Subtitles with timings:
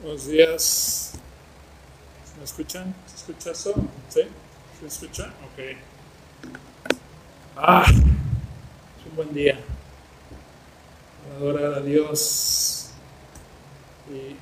[0.00, 1.12] Buenos días.
[2.38, 2.94] ¿Me escuchan?
[3.08, 3.74] ¿Se escucha eso?
[4.08, 4.20] ¿Sí?
[4.78, 5.24] ¿Se escucha?
[5.24, 5.76] Ok.
[7.56, 9.58] Ah, es un buen día.
[11.36, 12.90] Adorar a Dios.
[14.08, 14.36] Y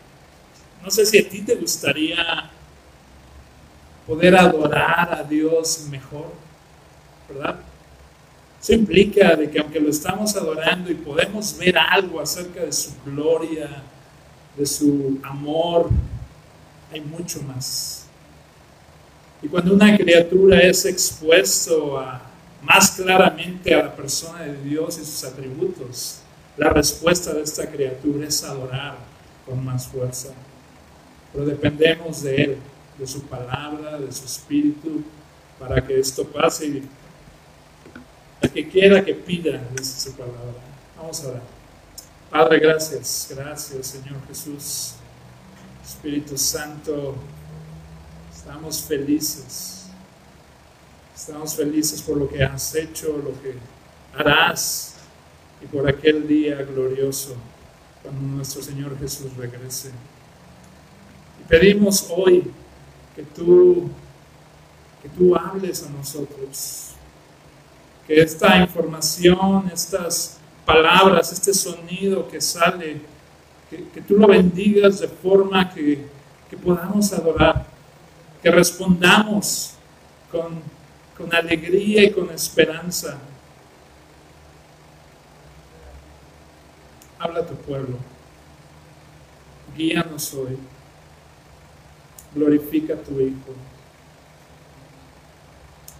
[0.85, 2.51] no sé si a ti te gustaría
[4.07, 6.33] poder adorar a Dios mejor,
[7.31, 7.57] ¿verdad?
[8.61, 12.91] Eso implica de que aunque lo estamos adorando y podemos ver algo acerca de su
[13.07, 13.83] gloria,
[14.57, 15.91] de su amor,
[16.93, 18.07] hay mucho más.
[19.43, 22.23] Y cuando una criatura es expuesto a,
[22.63, 26.21] más claramente a la persona de Dios y sus atributos,
[26.57, 28.97] la respuesta de esta criatura es adorar
[29.45, 30.31] con más fuerza.
[31.33, 32.57] Pero dependemos de Él,
[32.99, 35.03] de su palabra, de su espíritu,
[35.59, 36.83] para que esto pase.
[38.41, 40.55] El que quiera que pida, dice su palabra.
[40.97, 41.56] Vamos a orar.
[42.37, 44.93] Padre, gracias, gracias Señor Jesús.
[45.83, 47.15] Espíritu Santo,
[48.31, 49.87] estamos felices.
[51.15, 53.55] Estamos felices por lo que has hecho, lo que
[54.19, 54.97] harás
[55.63, 57.37] y por aquel día glorioso
[58.03, 59.93] cuando nuestro Señor Jesús regrese.
[61.41, 62.51] Y pedimos hoy
[63.15, 63.89] que tú,
[65.03, 66.91] que tú hables a nosotros,
[68.07, 70.37] que esta información, estas
[70.67, 73.01] palabras, este sonido que sale,
[73.71, 76.07] que, tú lo bendigas de forma que,
[76.51, 77.65] que, podamos adorar,
[78.43, 79.75] que respondamos
[80.31, 80.61] con,
[81.17, 83.17] con alegría y con esperanza.
[87.19, 87.97] Habla a tu pueblo,
[89.77, 90.59] guíanos hoy,
[92.35, 93.55] glorifica a tu Hijo,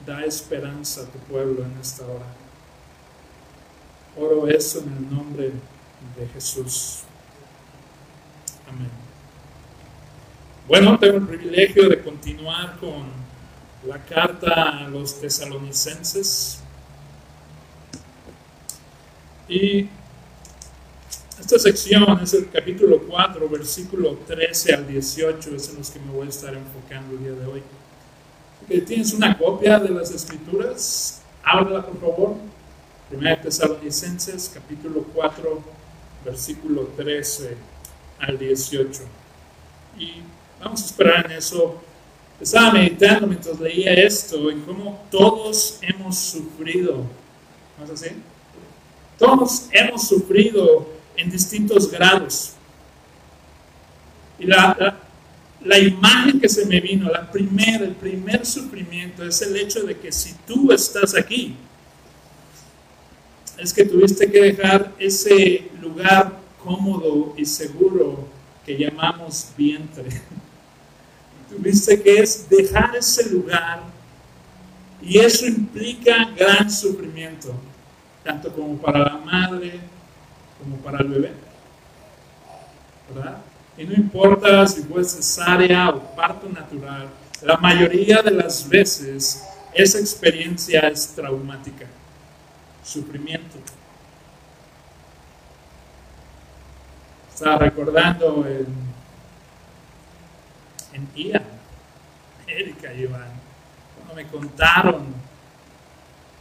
[0.05, 2.46] da esperanza a tu pueblo en esta hora.
[4.19, 5.53] Oro eso en el nombre
[6.17, 7.01] de Jesús.
[8.69, 8.91] Amén.
[10.67, 13.05] Bueno, tengo el privilegio de continuar con
[13.87, 16.61] la carta a los tesalonicenses.
[19.49, 19.89] Y
[21.39, 26.11] esta sección es el capítulo 4, versículo 13 al 18, es en los que me
[26.11, 27.63] voy a estar enfocando el día de hoy.
[28.85, 32.56] Tienes una copia de las escrituras, háblala por favor.
[33.09, 35.63] Primera Tesalonicenses capítulo 4,
[36.25, 37.57] versículo 13
[38.19, 39.01] al 18.
[39.97, 40.15] Y
[40.61, 41.81] vamos a esperar en eso.
[42.41, 47.05] Estaba meditando mientras leía esto en cómo todos hemos sufrido.
[47.79, 48.09] ¿No así?
[49.17, 52.55] Todos hemos sufrido en distintos grados.
[54.41, 54.99] Y la, la,
[55.65, 59.97] la imagen que se me vino, la primera, el primer sufrimiento es el hecho de
[59.97, 61.57] que si tú estás aquí,
[63.59, 68.29] es que tuviste que dejar ese lugar cómodo y seguro
[68.65, 70.05] que llamamos vientre.
[71.49, 73.81] Tuviste que dejar ese lugar
[75.01, 77.55] y eso implica gran sufrimiento,
[78.25, 79.79] tanto como para la madre
[80.59, 81.33] como para el bebé.
[83.09, 83.39] ¿Verdad?
[83.79, 87.09] Y no importa si fue cesárea o parto natural,
[87.43, 91.87] la mayoría de las veces esa experiencia es traumática
[92.87, 93.59] sufrimiento.
[97.35, 98.67] Estaba recordando en,
[100.93, 101.45] en Ian,
[102.47, 103.29] Erika y Iván,
[103.97, 105.07] cuando me contaron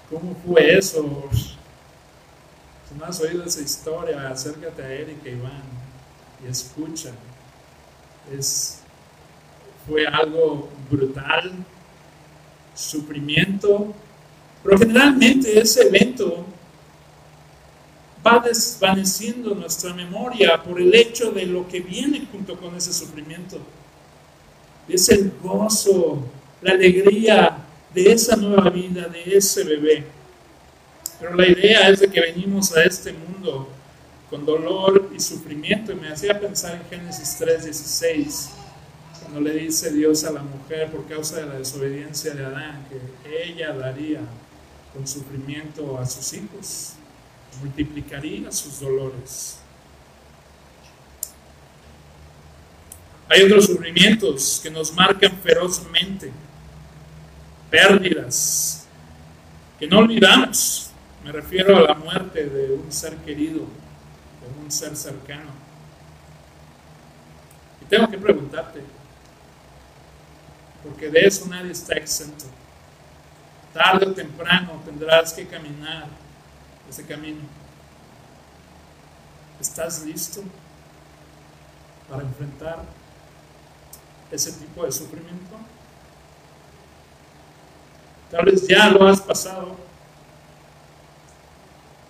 [0.10, 1.30] cómo fue eso.
[1.32, 5.64] Si no has oído esa historia, acércate a Erika y Iván
[6.46, 7.12] y escucha.
[8.32, 8.82] Es,
[9.88, 11.54] fue algo brutal,
[12.74, 13.94] sufrimiento,
[14.66, 16.44] pero generalmente ese evento
[18.26, 23.60] va desvaneciendo nuestra memoria por el hecho de lo que viene junto con ese sufrimiento.
[24.90, 26.26] Es el gozo,
[26.64, 27.58] la alegría
[27.94, 30.04] de esa nueva vida, de ese bebé.
[31.20, 33.70] Pero la idea es de que venimos a este mundo
[34.32, 35.92] con dolor y sufrimiento.
[35.92, 38.50] Y me hacía pensar en Génesis 3:16,
[39.22, 43.44] cuando le dice Dios a la mujer por causa de la desobediencia de Adán, que
[43.44, 44.22] ella daría
[44.96, 46.94] con sufrimiento a sus hijos,
[47.62, 49.60] multiplicaría sus dolores.
[53.28, 56.32] Hay otros sufrimientos que nos marcan ferozmente,
[57.70, 58.88] pérdidas,
[59.78, 60.92] que no olvidamos.
[61.26, 65.52] Me refiero a la muerte de un ser querido, de un ser cercano.
[67.82, 68.80] Y tengo que preguntarte,
[70.84, 72.46] porque de eso nadie está exento
[73.76, 76.08] tarde o temprano tendrás que caminar
[76.90, 77.42] ese camino.
[79.60, 80.42] ¿Estás listo
[82.10, 82.86] para enfrentar
[84.32, 85.58] ese tipo de sufrimiento?
[88.32, 89.76] Tal vez ya lo has pasado,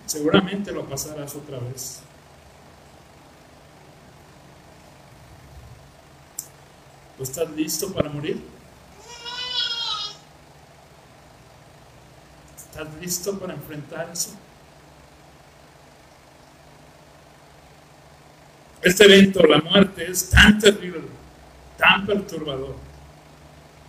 [0.06, 2.02] seguramente lo pasarás otra vez.
[7.18, 8.55] ¿Tú estás listo para morir?
[12.76, 14.32] ¿Estás listo para enfrentar eso?
[18.82, 21.04] Este evento, la muerte, es tan terrible,
[21.78, 22.76] tan perturbador.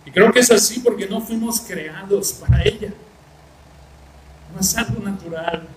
[0.05, 2.93] Y creo que es así porque no fuimos creados para ella.
[4.53, 5.67] No es algo natural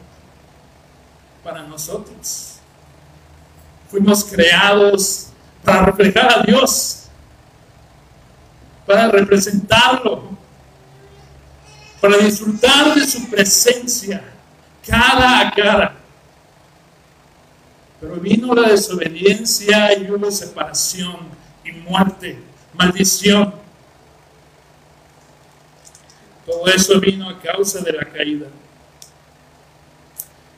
[1.43, 2.61] para nosotros.
[3.91, 5.31] Fuimos creados
[5.65, 7.09] para reflejar a Dios,
[8.87, 10.39] para representarlo,
[12.00, 14.23] para disfrutar de su presencia
[14.87, 15.97] cara a cara.
[18.00, 21.17] Pero vino la desobediencia y hubo separación
[21.64, 22.38] y muerte,
[22.75, 23.55] maldición.
[26.47, 28.46] Todo eso vino a causa de la caída.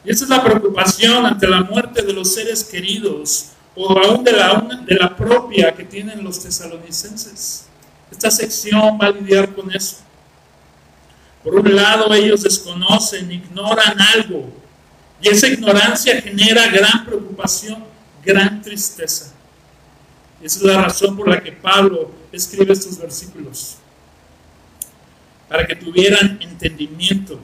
[0.05, 4.33] Y esa es la preocupación ante la muerte de los seres queridos o aún de
[4.33, 7.67] la, de la propia que tienen los tesalonicenses.
[8.11, 9.97] Esta sección va a lidiar con eso.
[11.43, 14.51] Por un lado, ellos desconocen, ignoran algo,
[15.21, 17.85] y esa ignorancia genera gran preocupación,
[18.25, 19.33] gran tristeza.
[20.43, 23.77] Esa es la razón por la que Pablo escribe estos versículos,
[25.49, 27.39] para que tuvieran entendimiento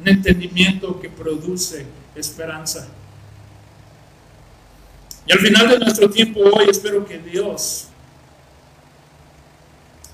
[0.00, 2.88] un entendimiento que produce esperanza.
[5.26, 7.86] Y al final de nuestro tiempo hoy espero que Dios,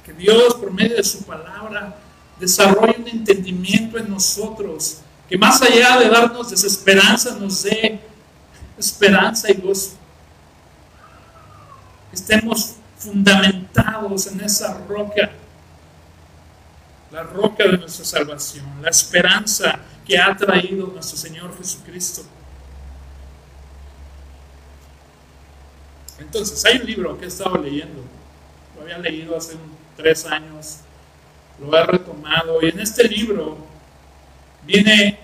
[0.04, 1.96] que Dios por medio de su palabra
[2.40, 4.98] desarrolle un entendimiento en nosotros,
[5.28, 8.00] que más allá de darnos desesperanza nos dé
[8.78, 9.92] esperanza y gozo.
[12.12, 15.30] Estemos fundamentados en esa roca
[17.10, 22.22] la roca de nuestra salvación, la esperanza que ha traído nuestro Señor Jesucristo.
[26.18, 28.04] Entonces, hay un libro que he estado leyendo,
[28.76, 29.56] lo había leído hace
[29.96, 30.78] tres años,
[31.60, 33.58] lo he retomado, y en este libro
[34.66, 35.18] viene,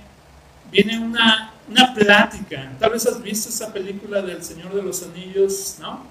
[0.71, 5.77] viene una, una plática, tal vez has visto esa película del Señor de los Anillos,
[5.81, 6.05] ¿no?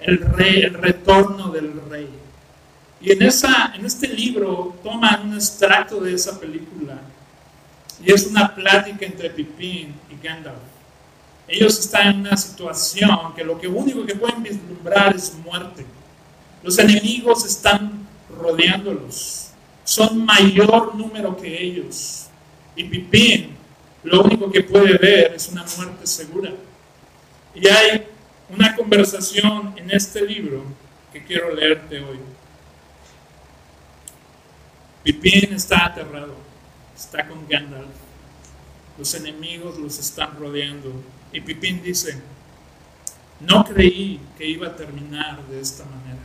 [0.00, 2.08] El rey, el retorno del rey.
[3.00, 6.98] Y en, esa, en este libro toman un extracto de esa película
[8.02, 10.58] y es una plática entre Pipín y Gandalf.
[11.46, 15.84] Ellos están en una situación que lo único que pueden vislumbrar es muerte.
[16.62, 18.03] Los enemigos están
[18.38, 19.50] rodeándolos.
[19.84, 22.26] Son mayor número que ellos.
[22.76, 23.54] Y Pipín
[24.04, 26.52] lo único que puede ver es una muerte segura.
[27.54, 28.06] Y hay
[28.50, 30.62] una conversación en este libro
[31.12, 32.18] que quiero leerte hoy.
[35.02, 36.34] Pipín está aterrado,
[36.94, 37.86] está con Gandalf.
[38.98, 40.92] Los enemigos los están rodeando.
[41.32, 42.20] Y Pipín dice,
[43.40, 46.23] no creí que iba a terminar de esta manera.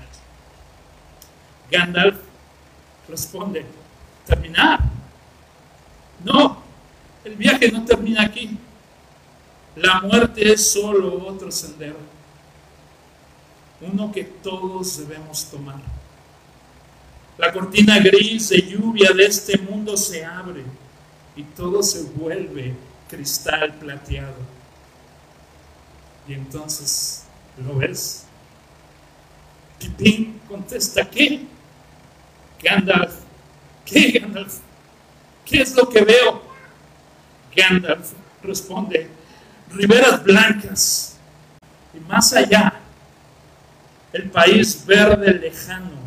[1.71, 2.17] Gandalf
[3.07, 3.65] responde,
[4.25, 4.79] ¿terminar?
[6.23, 6.61] No,
[7.23, 8.57] el viaje no termina aquí.
[9.75, 11.97] La muerte es solo otro sendero,
[13.81, 15.79] uno que todos debemos tomar.
[17.37, 20.63] La cortina gris de lluvia de este mundo se abre
[21.35, 22.73] y todo se vuelve
[23.07, 24.35] cristal plateado.
[26.27, 27.23] Y entonces,
[27.65, 28.25] ¿lo ves?
[29.79, 31.47] Pipín contesta, ¿qué?
[32.61, 33.13] Gandalf,
[33.85, 34.59] ¿qué Gandalf?
[35.45, 36.41] ¿Qué es lo que veo?
[37.55, 38.11] Gandalf
[38.43, 39.09] responde,
[39.71, 41.17] riberas blancas
[41.93, 42.73] y más allá,
[44.13, 45.99] el país verde lejano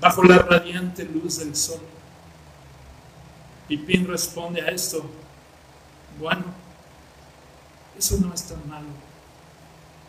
[0.00, 1.80] bajo la radiante luz del sol.
[3.68, 5.10] Pipín responde a esto,
[6.20, 6.44] bueno,
[7.98, 8.86] eso no es tan malo.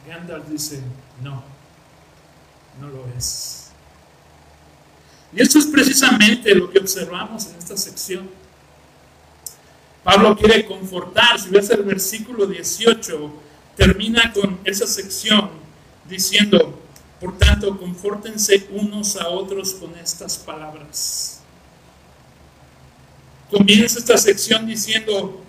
[0.08, 0.82] Gandalf dice,
[1.22, 1.44] no,
[2.80, 3.67] no lo es.
[5.34, 8.30] Y esto es precisamente lo que observamos en esta sección.
[10.04, 13.34] Pablo quiere confortar, si ves el versículo 18,
[13.76, 15.50] termina con esa sección
[16.08, 16.80] diciendo,
[17.20, 21.42] por tanto, confórtense unos a otros con estas palabras.
[23.52, 25.44] Comienza esta sección diciendo,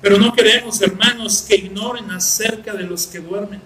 [0.00, 3.62] pero no queremos, hermanos, que ignoren acerca de los que duermen,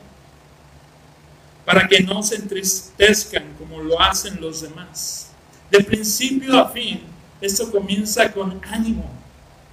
[1.64, 5.29] para que no se entristezcan como lo hacen los demás.
[5.70, 7.02] De principio a fin,
[7.40, 9.08] esto comienza con ánimo,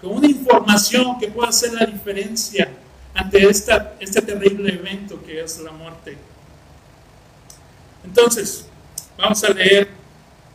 [0.01, 2.70] con una información que pueda hacer la diferencia
[3.13, 6.18] ante este terrible evento que es la muerte.
[8.04, 8.68] Entonces,
[9.18, 9.89] vamos a leer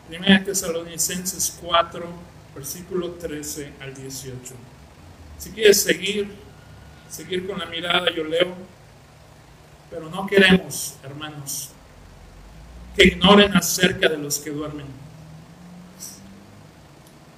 [0.08, 2.06] 1 Tesalonicenses 4,
[2.54, 4.54] versículo 13 al 18.
[5.38, 6.28] Si quieres seguir,
[7.10, 8.54] seguir con la mirada, yo leo,
[9.90, 11.70] pero no queremos, hermanos,
[12.96, 14.86] que ignoren acerca de los que duermen,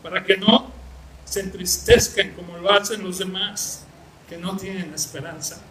[0.05, 0.71] para que no
[1.25, 3.85] se entristezcan como lo hacen los demás
[4.29, 5.63] que no tienen esperanza.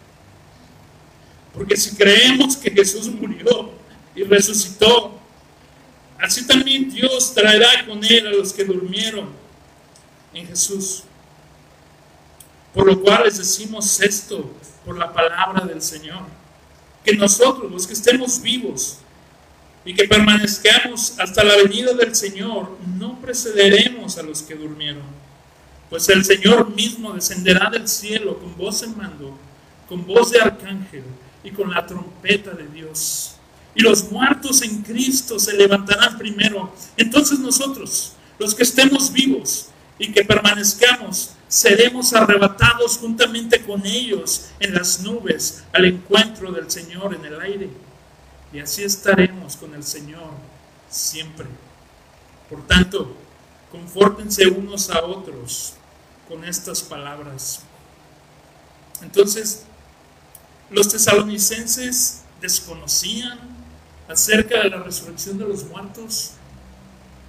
[1.54, 3.70] Porque si creemos que Jesús murió
[4.12, 5.20] y resucitó,
[6.20, 9.28] así también Dios traerá con él a los que durmieron
[10.32, 11.04] en Jesús.
[12.74, 14.50] Por lo cual les decimos esto
[14.84, 16.24] por la palabra del Señor,
[17.04, 18.98] que nosotros, los que estemos vivos
[19.84, 25.02] y que permanezcamos hasta la venida del Señor, no precederemos a los que durmieron.
[25.90, 29.36] Pues el Señor mismo descenderá del cielo con voz en mando,
[29.88, 31.04] con voz de arcángel
[31.42, 33.36] y con la trompeta de Dios.
[33.74, 36.74] Y los muertos en Cristo se levantarán primero.
[36.96, 39.66] Entonces nosotros, los que estemos vivos
[39.98, 47.14] y que permanezcamos, seremos arrebatados juntamente con ellos en las nubes al encuentro del Señor
[47.14, 47.68] en el aire.
[48.54, 50.30] Y así estaremos con el Señor
[50.88, 51.46] siempre.
[52.48, 53.16] Por tanto,
[53.72, 55.72] confórtense unos a otros
[56.28, 57.62] con estas palabras.
[59.02, 59.64] Entonces,
[60.70, 63.40] los tesalonicenses desconocían
[64.08, 66.30] acerca de la resurrección de los muertos.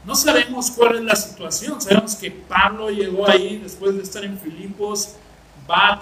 [0.06, 1.82] No sabemos cuál es la situación.
[1.82, 5.16] Sabemos que Pablo llegó ahí después de estar en Filipos,
[5.68, 6.00] va a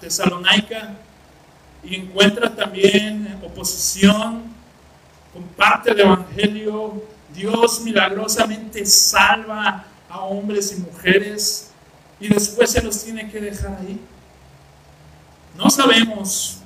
[0.00, 0.98] Tesalonaica
[1.82, 4.44] y encuentra también oposición,
[5.32, 7.02] comparte el Evangelio.
[7.34, 11.70] Dios milagrosamente salva a hombres y mujeres
[12.20, 13.98] y después se los tiene que dejar ahí.
[15.56, 16.58] No sabemos,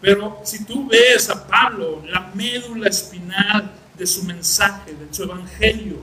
[0.00, 5.98] pero si tú ves a Pablo, la médula espinal de su mensaje, de su evangelio,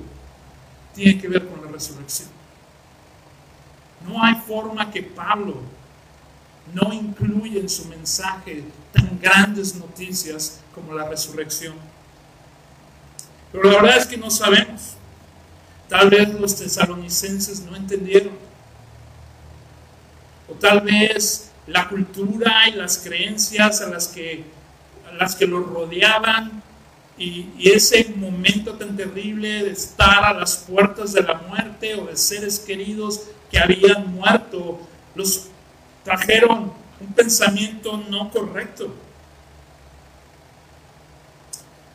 [0.93, 2.29] tiene que ver con la resurrección.
[4.07, 5.55] No hay forma que Pablo
[6.73, 11.73] no incluya en su mensaje tan grandes noticias como la resurrección.
[13.51, 14.95] Pero la verdad es que no sabemos.
[15.87, 18.33] Tal vez los tesalonicenses no entendieron.
[20.47, 24.43] O tal vez la cultura y las creencias a las que,
[25.09, 26.63] a las que los rodeaban
[27.17, 32.05] y, y, ese momento tan terrible de estar a las puertas de la muerte o
[32.05, 34.79] de seres queridos que habían muerto,
[35.15, 35.48] los
[36.09, 38.91] trajeron un pensamiento no correcto.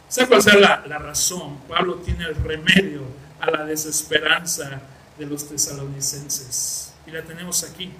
[0.09, 1.59] ¿Sabe cuál es la, la razón?
[1.68, 3.02] Pablo tiene el remedio
[3.40, 4.80] a la desesperanza
[5.18, 6.92] de los tesalonicenses.
[7.09, 7.90] Y la tenemos aquí.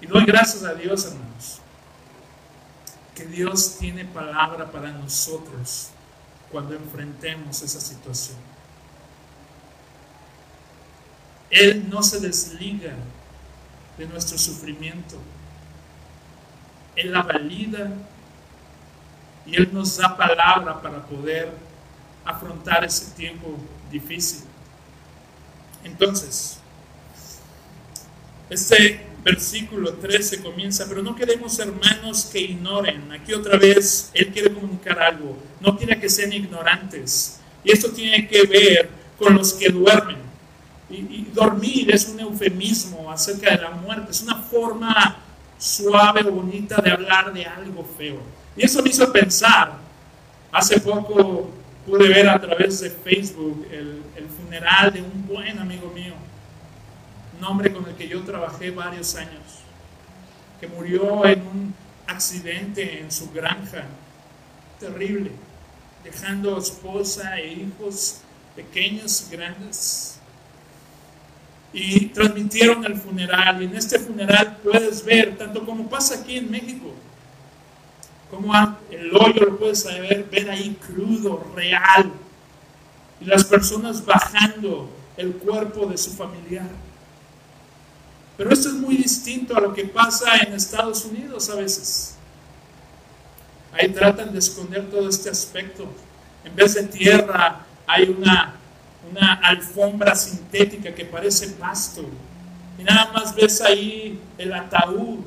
[0.00, 1.60] Y doy gracias a Dios, hermanos,
[3.14, 5.90] que Dios tiene palabra para nosotros
[6.50, 8.36] cuando enfrentemos esa situación.
[11.50, 12.94] Él no se desliga
[13.96, 15.16] de nuestro sufrimiento.
[16.96, 17.90] Él la valida
[19.46, 21.50] y Él nos da palabra para poder
[22.24, 23.56] afrontar ese tiempo
[23.90, 24.40] difícil.
[25.84, 26.58] Entonces,
[28.50, 33.10] este versículo 13 comienza, pero no queremos hermanos que ignoren.
[33.12, 35.36] Aquí otra vez Él quiere comunicar algo.
[35.60, 37.40] No quiere que sean ignorantes.
[37.64, 38.88] Y esto tiene que ver
[39.18, 40.18] con los que duermen.
[40.88, 44.12] Y, dormir es un eufemismo acerca de la muerte.
[44.12, 45.16] Es una forma
[45.58, 48.20] suave bonita de hablar de algo feo.
[48.56, 49.72] Y eso me hizo pensar.
[50.52, 51.50] Hace poco
[51.86, 56.14] pude ver a través de Facebook el, el funeral de un buen amigo mío
[57.38, 59.42] un hombre con el que yo trabajé varios años,
[60.60, 61.74] que murió en un
[62.06, 63.84] accidente en su granja,
[64.80, 65.30] terrible,
[66.04, 68.20] dejando esposa e hijos
[68.54, 70.18] pequeños y grandes.
[71.78, 76.50] Y transmitieron el funeral, y en este funeral puedes ver, tanto como pasa aquí en
[76.50, 76.90] México,
[78.30, 78.50] como
[78.90, 82.10] el hoyo lo puedes saber, ver ahí crudo, real,
[83.20, 86.70] y las personas bajando el cuerpo de su familiar.
[88.38, 92.16] Pero esto es muy distinto a lo que pasa en Estados Unidos a veces.
[93.74, 95.86] Ahí tratan de esconder todo este aspecto.
[96.42, 98.55] En vez de tierra hay una,
[99.10, 102.04] una alfombra sintética que parece pasto.
[102.78, 105.20] Y nada más ves ahí el ataúd.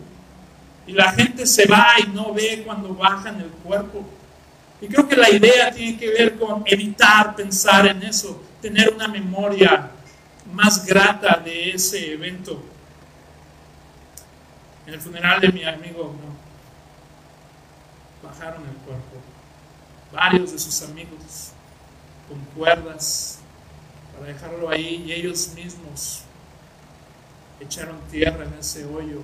[0.85, 4.03] Y la gente se va y no ve cuando bajan el cuerpo.
[4.81, 9.07] Y creo que la idea tiene que ver con evitar pensar en eso, tener una
[9.07, 9.91] memoria
[10.53, 12.63] más grata de ese evento.
[14.87, 16.39] En el funeral de mi amigo, no.
[18.27, 19.17] Bajaron el cuerpo.
[20.11, 21.51] varios de sus amigos
[22.27, 23.38] con cuerdas
[24.25, 26.23] dejarlo ahí y ellos mismos
[27.59, 29.21] echaron tierra en ese hoyo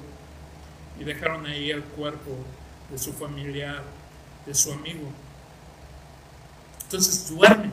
[1.00, 2.32] y dejaron ahí el cuerpo
[2.90, 3.84] de su familiar,
[4.46, 5.10] de su amigo.
[6.84, 7.72] Entonces duerme,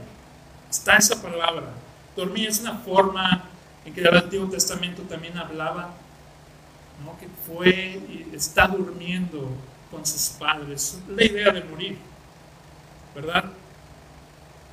[0.70, 1.72] está esa palabra.
[2.16, 3.44] Dormir es una forma
[3.84, 5.94] en que el Antiguo Testamento también hablaba,
[7.04, 7.18] ¿no?
[7.18, 9.48] que fue y está durmiendo
[9.90, 10.98] con sus padres.
[11.08, 11.98] La idea de morir,
[13.14, 13.44] ¿verdad?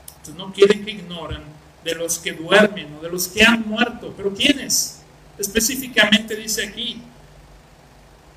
[0.10, 4.14] Entonces no quieren que ignoren de los que duermen o de los que han muerto.
[4.16, 5.02] ¿Pero quiénes?
[5.38, 7.02] Específicamente dice aquí,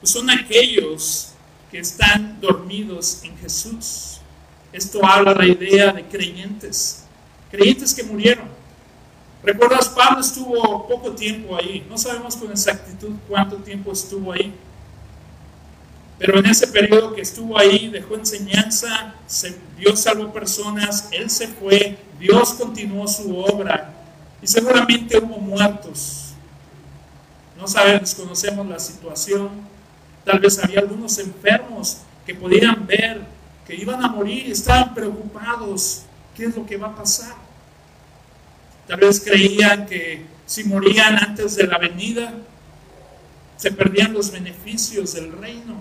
[0.00, 1.32] pues son aquellos
[1.70, 4.20] que están dormidos en Jesús.
[4.72, 7.04] Esto habla la idea de creyentes,
[7.50, 8.48] creyentes que murieron.
[9.42, 9.88] ¿Recuerdas?
[9.88, 14.54] Pablo estuvo poco tiempo ahí, no sabemos con exactitud cuánto tiempo estuvo ahí,
[16.18, 19.14] pero en ese periodo que estuvo ahí dejó enseñanza,
[19.76, 23.92] Dios salvó personas, Él se fue, Dios continuó su obra
[24.40, 26.34] y seguramente hubo muertos.
[27.58, 29.50] No sabemos, conocemos la situación,
[30.24, 33.22] tal vez había algunos enfermos que podían ver
[33.66, 36.02] que iban a morir estaban preocupados,
[36.36, 37.34] ¿qué es lo que va a pasar?
[38.86, 42.34] Tal vez creían que si morían antes de la venida,
[43.56, 45.80] se perdían los beneficios del reino.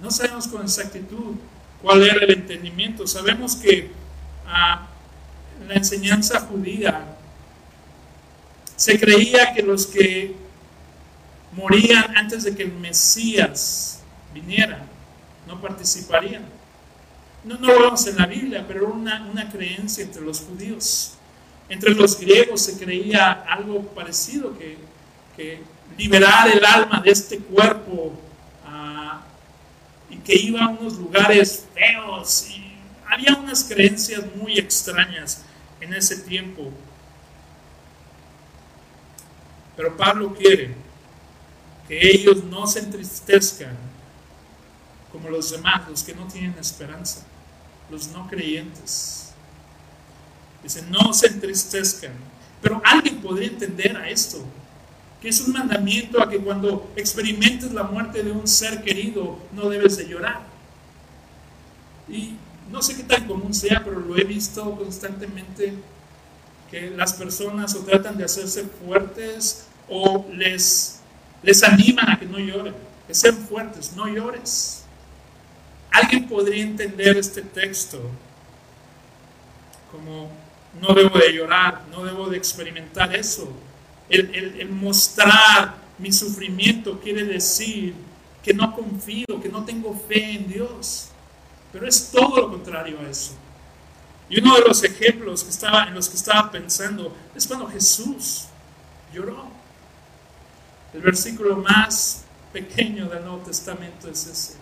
[0.00, 1.34] No sabemos con exactitud
[1.82, 3.06] cuál era el entendimiento.
[3.06, 4.01] Sabemos que
[4.46, 4.86] ah,
[5.66, 7.04] la enseñanza judía
[8.76, 10.34] se creía que los que
[11.52, 14.02] morían antes de que el Mesías
[14.34, 14.86] viniera
[15.46, 16.44] no participarían.
[17.44, 21.14] No, no lo vemos en la Biblia, pero era una, una creencia entre los judíos.
[21.68, 24.78] Entre los griegos se creía algo parecido, que,
[25.36, 25.60] que
[25.98, 28.12] liberar el alma de este cuerpo
[28.66, 29.22] ah,
[30.10, 32.46] y que iba a unos lugares feos.
[32.50, 32.61] Y
[33.12, 35.42] había unas creencias muy extrañas
[35.80, 36.70] en ese tiempo.
[39.76, 40.74] Pero Pablo quiere
[41.88, 43.76] que ellos no se entristezcan
[45.10, 47.24] como los demás, los que no tienen esperanza
[47.92, 49.32] los no creyentes.
[50.62, 52.12] Dice, no se entristezcan.
[52.60, 54.42] Pero alguien podría entender a esto,
[55.20, 59.68] que es un mandamiento a que cuando experimentes la muerte de un ser querido, no
[59.68, 60.40] debes de llorar.
[62.08, 62.36] Y
[62.72, 65.74] no sé qué tan común sea, pero lo he visto constantemente,
[66.70, 71.00] que las personas o tratan de hacerse fuertes o les,
[71.42, 72.74] les animan a que no lloren,
[73.06, 74.84] que sean fuertes, no llores.
[75.90, 78.00] Alguien podría entender este texto
[79.92, 80.30] como
[80.80, 83.52] no debo de llorar, no debo de experimentar eso.
[84.08, 87.94] El, mostrar mi sufrimiento quiere decir
[88.42, 91.11] que no confío, que no tengo fe en Dios.
[91.72, 93.32] Pero es todo lo contrario a eso.
[94.28, 98.44] Y uno de los ejemplos que estaba, en los que estaba pensando es cuando Jesús
[99.12, 99.46] lloró.
[100.94, 104.54] El versículo más pequeño del Nuevo Testamento es ese.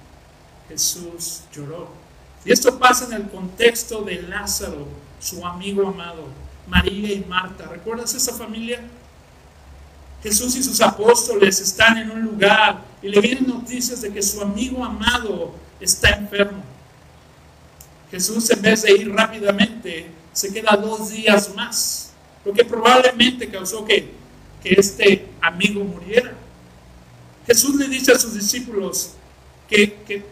[0.68, 1.90] Jesús lloró.
[2.44, 4.87] Y esto pasa en el contexto de Lázaro,
[5.20, 6.29] su amigo amado,
[6.66, 7.66] María y Marta.
[7.66, 8.81] ¿Recuerdas esa familia?
[10.23, 14.40] Jesús y sus apóstoles están en un lugar y le vienen noticias de que su
[14.40, 16.62] amigo amado está enfermo.
[18.11, 22.12] Jesús en vez de ir rápidamente se queda dos días más,
[22.44, 24.11] lo que probablemente causó que,
[24.62, 26.33] que este amigo muriera.
[27.46, 29.12] Jesús le dice a sus discípulos
[29.68, 30.25] que, que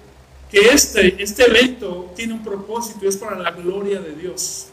[0.51, 4.69] que este, este evento tiene un propósito es para la gloria de Dios.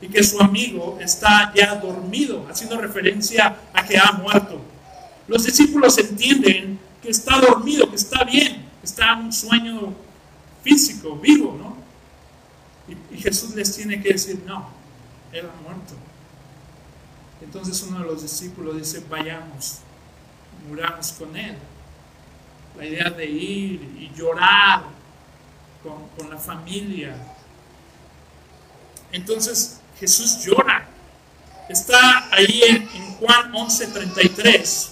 [0.00, 4.60] Y que su amigo está ya dormido, haciendo referencia a que ha muerto.
[5.28, 9.92] Los discípulos entienden que está dormido, que está bien, está en un sueño
[10.62, 11.76] físico, vivo, ¿no?
[13.10, 14.70] Y, Jesús les tiene que decir, no,
[15.32, 15.94] él muerto.
[17.42, 19.78] Entonces uno de los discípulos dice, vayamos,
[20.68, 21.56] muramos con él
[22.76, 24.84] la idea de ir y llorar
[25.82, 27.16] con, la familia.
[29.12, 30.86] Entonces Jesús llora.
[31.68, 34.88] Está ahí en, en Juan 11:33.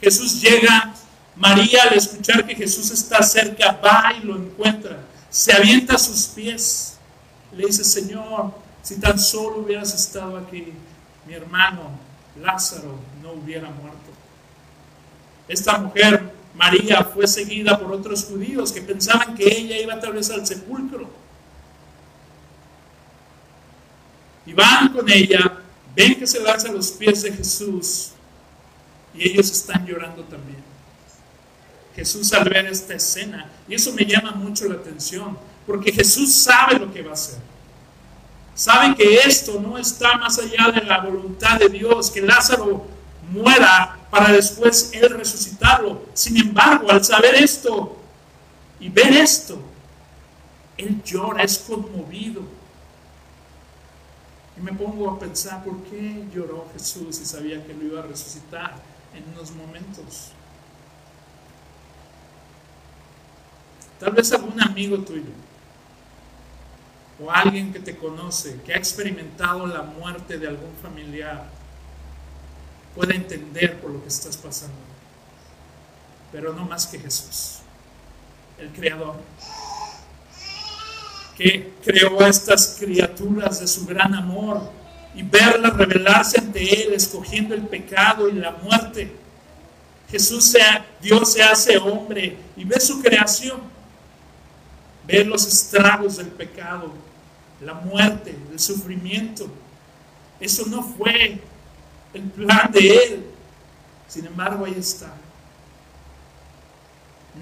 [0.00, 0.94] Jesús llega,
[1.36, 5.00] María al escuchar que Jesús está cerca, va y lo encuentra,
[5.30, 6.95] se avienta a sus pies,
[7.56, 10.72] le dice, Señor, si tan solo hubieras estado aquí,
[11.26, 11.90] mi hermano
[12.40, 13.96] Lázaro no hubiera muerto.
[15.48, 20.30] Esta mujer María fue seguida por otros judíos que pensaban que ella iba tal vez
[20.30, 21.08] al sepulcro.
[24.46, 25.58] Y van con ella,
[25.94, 28.12] ven que se lanza a los pies de Jesús
[29.14, 30.62] y ellos están llorando también.
[31.94, 36.78] Jesús al ver esta escena, y eso me llama mucho la atención, porque Jesús sabe
[36.78, 37.38] lo que va a hacer.
[38.54, 42.86] Sabe que esto no está más allá de la voluntad de Dios, que Lázaro
[43.30, 46.06] muera para después él resucitarlo.
[46.14, 47.96] Sin embargo, al saber esto
[48.80, 49.60] y ver esto,
[50.78, 52.42] él llora, es conmovido.
[54.56, 58.06] Y me pongo a pensar, ¿por qué lloró Jesús si sabía que lo iba a
[58.06, 58.74] resucitar
[59.14, 60.30] en unos momentos?
[64.00, 65.45] Tal vez algún amigo tuyo
[67.18, 71.48] o alguien que te conoce, que ha experimentado la muerte de algún familiar,
[72.94, 74.74] pueda entender por lo que estás pasando.
[76.32, 77.60] Pero no más que Jesús,
[78.58, 79.16] el Creador,
[81.36, 84.70] que creó a estas criaturas de su gran amor
[85.14, 89.14] y verlas revelarse ante Él, escogiendo el pecado y la muerte.
[90.10, 93.60] Jesús sea, Dios se hace hombre y ve su creación,
[95.06, 96.92] ve los estragos del pecado,
[97.60, 99.48] la muerte, el sufrimiento.
[100.40, 101.40] Eso no fue
[102.12, 103.26] el plan de Él.
[104.08, 105.12] Sin embargo, ahí está.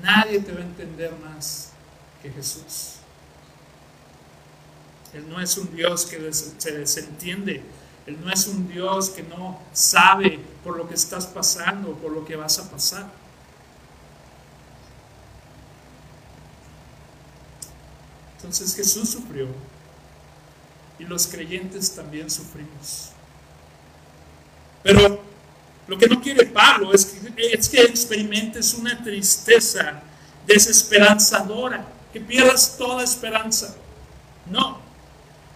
[0.03, 1.71] Nadie te va a entender más
[2.23, 2.95] que Jesús.
[5.13, 7.63] Él no es un Dios que se desentiende.
[8.07, 12.25] Él no es un Dios que no sabe por lo que estás pasando, por lo
[12.25, 13.07] que vas a pasar.
[18.45, 19.47] Entonces Jesús sufrió
[20.99, 23.09] y los creyentes también sufrimos.
[24.83, 25.23] Pero
[25.89, 30.03] lo que no quiere Pablo es que, es que experimentes una tristeza
[30.47, 33.75] desesperanzadora, que pierdas toda esperanza.
[34.51, 34.79] No.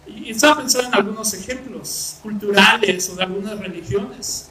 [0.07, 4.49] Y estaba pensando en algunos ejemplos culturales o de algunas religiones.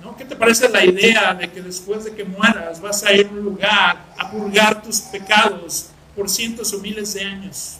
[0.00, 0.16] ¿No?
[0.16, 3.30] ¿Qué te parece la idea de que después de que mueras vas a ir a
[3.30, 7.78] un lugar a purgar tus pecados por cientos o miles de años?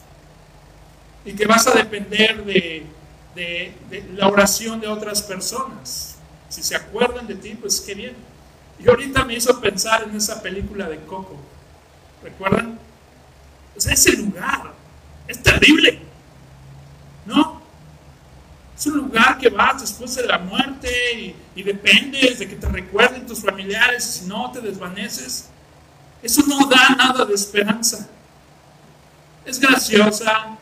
[1.26, 2.86] y que vas a depender de,
[4.14, 6.16] la oración de otras personas.
[6.48, 8.14] Si se acuerdan de ti, pues qué bien.
[8.78, 11.36] Y ahorita me hizo pensar en esa película de Coco.
[12.22, 12.78] ¿Recuerdan?
[13.74, 14.72] Pues ese lugar
[15.26, 15.98] es terrible.
[17.26, 17.60] ¿No?
[18.78, 22.68] Es un lugar que vas después de la muerte y, y dependes de que te
[22.68, 25.48] recuerden tus familiares si no te desvaneces.
[26.22, 28.08] Eso no da nada de esperanza.
[29.46, 30.58] Es graciosa,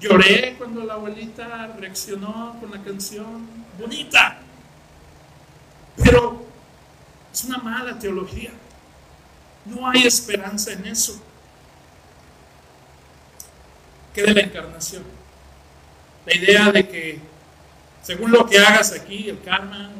[0.00, 3.46] Lloré cuando la abuelita reaccionó con la canción
[3.78, 4.38] bonita.
[6.02, 6.42] Pero
[7.30, 8.50] es una mala teología.
[9.66, 11.22] No hay esperanza en eso.
[14.14, 15.04] ¿Qué de la encarnación?
[16.24, 17.20] La idea de que
[18.02, 19.90] según lo que hagas aquí, el karma,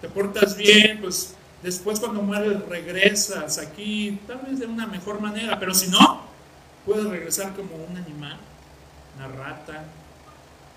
[0.00, 5.60] te portas bien, pues después cuando mueres regresas aquí, tal vez de una mejor manera,
[5.60, 6.31] pero si no,
[6.84, 8.38] puedes regresar como un animal
[9.16, 9.84] una rata.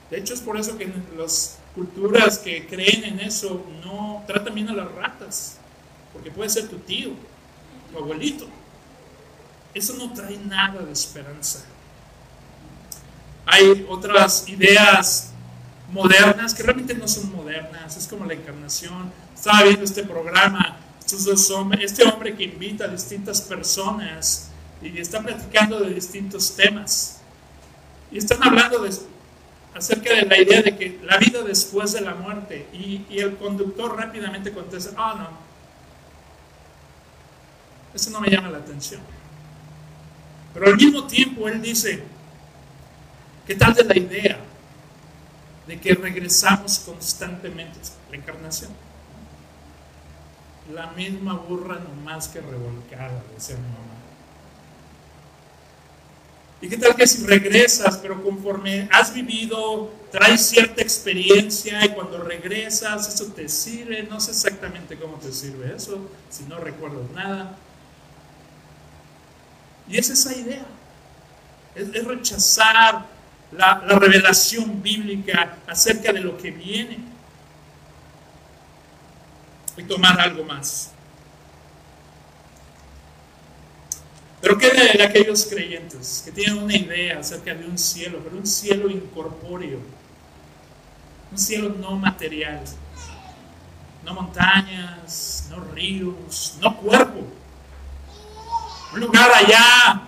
[0.09, 4.69] De hecho es por eso que las culturas que creen en eso no tratan bien
[4.69, 5.57] a las ratas,
[6.13, 7.11] porque puede ser tu tío,
[7.91, 8.47] tu abuelito.
[9.73, 11.65] Eso no trae nada de esperanza.
[13.45, 15.31] Hay otras ideas
[15.91, 19.11] modernas que realmente no son modernas, es como la encarnación.
[19.35, 24.49] Estaba viendo este programa, estos dos hombres, este hombre que invita a distintas personas
[24.93, 27.21] y está platicando de distintos temas.
[28.11, 28.87] Y están hablando
[29.73, 32.67] acerca de la idea de que la vida después de la muerte.
[32.73, 35.45] Y, el conductor rápidamente contesta, ah, no,
[37.93, 39.01] eso no me llama la atención.
[40.53, 42.03] Pero al mismo tiempo él dice,
[43.47, 44.37] ¿qué tal de la idea
[45.67, 47.79] de que regresamos constantemente?
[48.11, 48.71] La encarnación.
[50.73, 53.94] La misma burra no más que revolcada, decía mi mamá.
[56.61, 62.23] ¿Y qué tal que si regresas, pero conforme has vivido, traes cierta experiencia y cuando
[62.23, 64.03] regresas eso te sirve?
[64.03, 67.57] No sé exactamente cómo te sirve eso, si no recuerdo nada.
[69.87, 70.65] Y es esa idea,
[71.75, 73.05] es, rechazar
[73.51, 77.15] la revelación bíblica acerca de lo que viene
[79.77, 80.94] y tomar algo más.
[84.45, 88.45] Pero ¿qué de aquellos creyentes que tienen una idea acerca de un cielo, pero un
[88.45, 89.79] cielo incorpóreo,
[91.31, 92.61] un cielo no material,
[94.03, 97.25] no montañas, no ríos, no cuerpo,
[98.93, 100.03] un lugar allá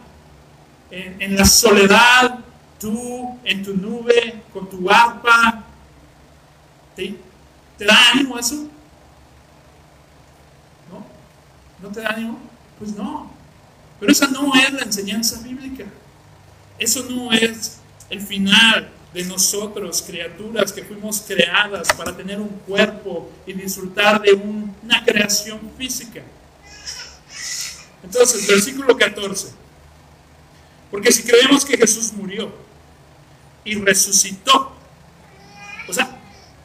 [0.91, 2.38] en, la soledad,
[2.80, 5.63] tú en tu nube, con tu arpa,
[6.95, 7.15] ¿te,
[7.76, 8.67] ¿te da ánimo eso?
[10.91, 11.04] ¿No?
[11.82, 12.38] ¿No te da ánimo?
[12.78, 13.37] Pues no.
[13.99, 15.86] Pero esa no es la enseñanza bíblica.
[16.77, 17.77] Eso no es
[18.10, 24.33] el final de nosotros, criaturas que fuimos creadas para tener un cuerpo y disfrutar de
[24.33, 26.21] una creación física.
[28.03, 29.47] Entonces, versículo 14.
[30.91, 32.53] Porque si creemos que Jesús murió
[33.65, 34.73] y resucitó,
[35.88, 36.17] o sea,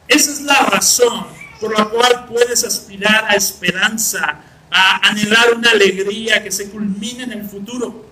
[0.07, 1.25] esa es la razón
[1.59, 4.41] por la cual puedes aspirar a esperanza,
[4.73, 8.03] a anhelar una alegría que se culmine en el futuro.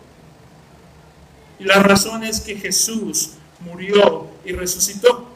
[1.59, 5.27] Y la razón es que Jesús murió y resucitó.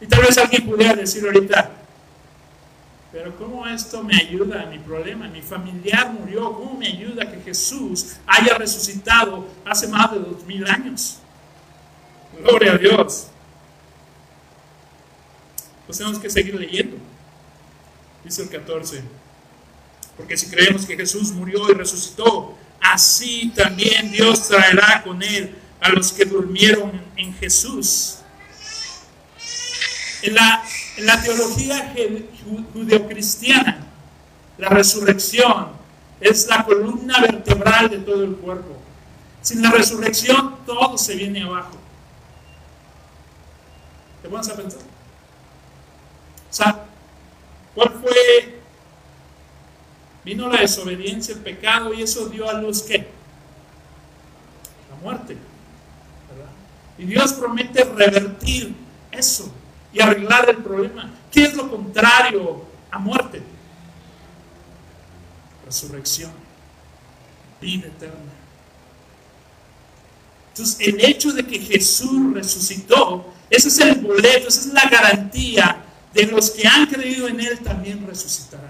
[0.00, 1.70] Y tal vez alguien pudiera decir ahorita,
[3.10, 5.28] pero ¿cómo esto me ayuda a mi problema?
[5.28, 10.66] Mi familiar murió, ¿cómo me ayuda que Jesús haya resucitado hace más de dos mil
[10.66, 11.18] años?
[12.38, 13.28] Gloria a Dios.
[15.86, 16.98] Pues tenemos que seguir leyendo.
[18.24, 19.02] Dice el 14.
[20.20, 25.88] Porque si creemos que Jesús murió y resucitó, así también Dios traerá con él a
[25.88, 28.18] los que durmieron en Jesús.
[30.20, 30.62] En la,
[30.98, 31.94] en la teología
[32.74, 33.86] judeocristiana,
[34.58, 35.68] la resurrección
[36.20, 38.76] es la columna vertebral de todo el cuerpo.
[39.40, 41.78] Sin la resurrección todo se viene abajo.
[44.20, 44.82] ¿Te pones a pensar?
[46.50, 46.84] O sea,
[47.74, 48.59] ¿cuál fue?
[50.24, 53.08] Vino la desobediencia, el pecado y eso dio a luz qué?
[54.90, 55.36] La muerte.
[56.98, 58.74] Y Dios promete revertir
[59.10, 59.50] eso
[59.92, 61.10] y arreglar el problema.
[61.32, 63.42] ¿Qué es lo contrario a muerte?
[65.64, 66.32] Resurrección,
[67.60, 68.32] vida eterna.
[70.50, 75.84] Entonces, el hecho de que Jesús resucitó, ese es el boleto, esa es la garantía
[76.12, 78.69] de los que han creído en Él también resucitarán.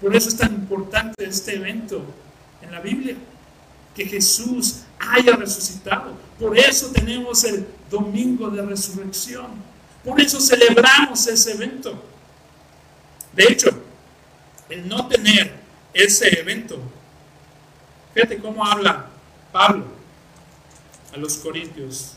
[0.00, 2.02] Por eso es tan importante este evento
[2.62, 3.16] en la Biblia
[3.94, 6.12] que Jesús haya resucitado.
[6.38, 9.46] Por eso tenemos el domingo de resurrección.
[10.04, 12.00] Por eso celebramos ese evento.
[13.32, 13.70] De hecho,
[14.68, 15.52] el no tener
[15.92, 16.78] ese evento,
[18.14, 19.06] fíjate cómo habla
[19.50, 19.86] Pablo
[21.12, 22.14] a los Corintios.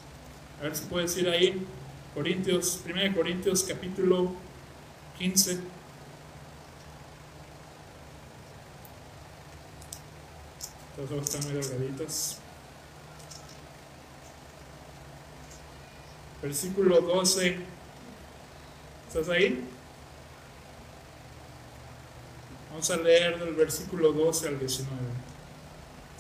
[0.60, 1.66] A ver si puede decir ahí,
[2.14, 4.34] Corintios, 1 Corintios capítulo
[5.18, 5.60] 15.
[11.10, 12.38] Los están muy delgaditos.
[16.44, 17.58] Versículo 12.
[19.08, 19.64] ¿Estás ahí?
[22.70, 24.96] Vamos a leer del versículo 12 al 19.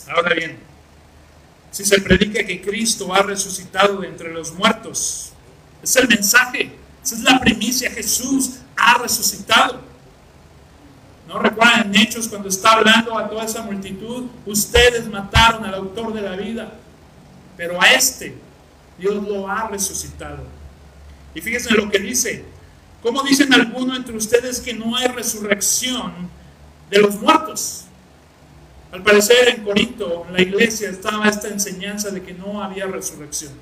[0.10, 0.58] Ahora bien,
[1.70, 5.32] si se predica que Cristo ha resucitado de entre los muertos,
[5.84, 6.72] es el mensaje,
[7.04, 9.91] esa es la primicia, Jesús ha resucitado.
[11.32, 14.26] ¿No recuerdan Hechos cuando está hablando a toda esa multitud?
[14.46, 16.74] Ustedes mataron al autor de la vida,
[17.56, 18.36] pero a este
[19.00, 20.44] Dios lo ha resucitado.
[21.34, 22.44] Y fíjense lo que dice.
[23.02, 26.30] ¿Cómo dicen algunos entre ustedes que no hay resurrección
[26.90, 27.86] de los muertos?
[28.92, 33.54] Al parecer en Corinto, en la iglesia, estaba esta enseñanza de que no había resurrección.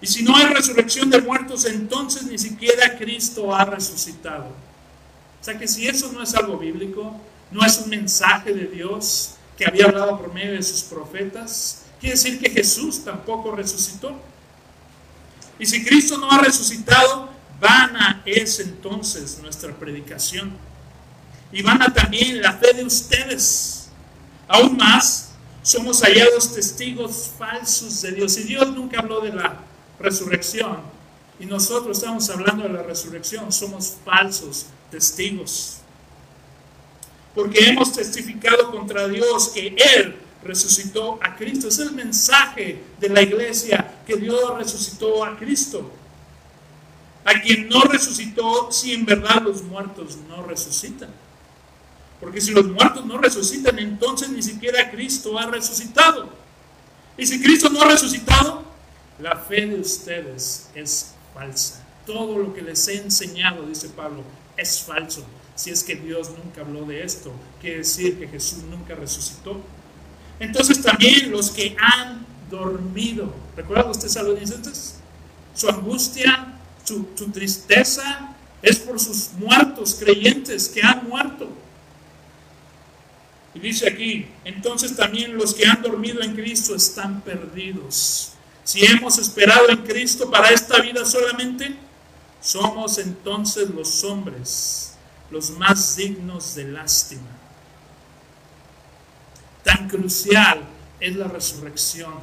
[0.00, 4.69] Y si no hay resurrección de muertos, entonces ni siquiera Cristo ha resucitado.
[5.40, 7.18] O sea que si eso no es algo bíblico,
[7.50, 12.14] no es un mensaje de Dios que había hablado por medio de sus profetas, quiere
[12.14, 14.18] decir que Jesús tampoco resucitó.
[15.58, 20.52] Y si Cristo no ha resucitado, vana es entonces nuestra predicación.
[21.52, 23.88] Y vana también la fe de ustedes.
[24.48, 28.38] Aún más, somos hallados testigos falsos de Dios.
[28.38, 29.56] Y Dios nunca habló de la
[29.98, 30.78] resurrección.
[31.38, 33.52] Y nosotros estamos hablando de la resurrección.
[33.52, 35.78] Somos falsos testigos.
[37.34, 41.68] Porque hemos testificado contra Dios que Él resucitó a Cristo.
[41.68, 45.90] Es el mensaje de la iglesia que Dios resucitó a Cristo.
[47.24, 51.10] A quien no resucitó si en verdad los muertos no resucitan.
[52.20, 56.28] Porque si los muertos no resucitan, entonces ni siquiera Cristo ha resucitado.
[57.16, 58.64] Y si Cristo no ha resucitado,
[59.18, 61.86] la fe de ustedes es falsa.
[62.06, 64.24] Todo lo que les he enseñado, dice Pablo,
[64.60, 65.24] es falso.
[65.54, 69.60] Si es que Dios nunca habló de esto, quiere decir que Jesús nunca resucitó.
[70.38, 74.96] Entonces también los que han dormido, ¿recuerda usted salonicenses?
[75.54, 81.48] Su angustia, su, su tristeza es por sus muertos creyentes que han muerto.
[83.54, 88.32] Y dice aquí, entonces también los que han dormido en Cristo están perdidos.
[88.64, 91.74] Si hemos esperado en Cristo para esta vida solamente,
[92.40, 94.90] somos entonces los hombres
[95.30, 97.30] los más dignos de lástima.
[99.64, 100.62] Tan crucial
[100.98, 102.14] es la resurrección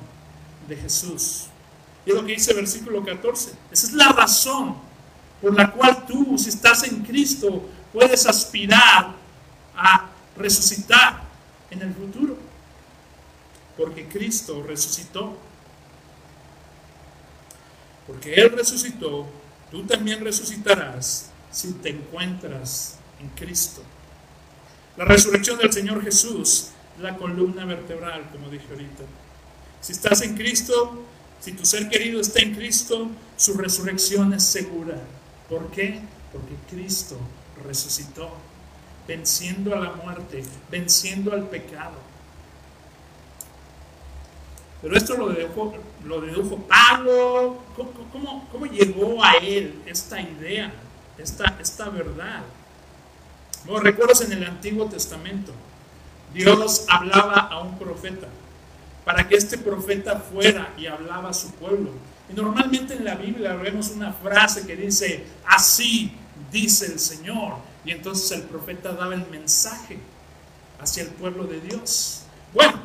[0.67, 1.45] de Jesús.
[2.05, 3.51] Y es lo que dice el versículo 14.
[3.71, 4.75] Esa es la razón
[5.41, 9.13] por la cual tú, si estás en Cristo, puedes aspirar
[9.75, 11.23] a resucitar
[11.69, 12.37] en el futuro.
[13.77, 15.37] Porque Cristo resucitó.
[18.07, 19.27] Porque Él resucitó,
[19.71, 23.81] tú también resucitarás si te encuentras en Cristo.
[24.95, 29.03] La resurrección del Señor Jesús, la columna vertebral, como dije ahorita.
[29.81, 31.03] Si estás en Cristo,
[31.39, 34.97] si tu ser querido está en Cristo, su resurrección es segura.
[35.49, 35.99] ¿Por qué?
[36.31, 37.17] Porque Cristo
[37.65, 38.31] resucitó,
[39.07, 42.06] venciendo a la muerte, venciendo al pecado.
[44.81, 47.57] Pero esto lo dedujo, lo dedujo Pablo.
[47.75, 50.71] ¿Cómo, cómo, llegó a él esta idea,
[51.17, 52.43] esta, esta verdad?
[53.65, 55.51] Bueno, recuerdas en el Antiguo Testamento,
[56.33, 58.27] Dios hablaba a un profeta
[59.03, 61.91] para que este profeta fuera y hablaba a su pueblo.
[62.29, 66.11] Y normalmente en la Biblia vemos una frase que dice, así
[66.51, 67.53] dice el Señor.
[67.85, 69.97] Y entonces el profeta daba el mensaje
[70.79, 72.23] hacia el pueblo de Dios.
[72.53, 72.79] Bueno,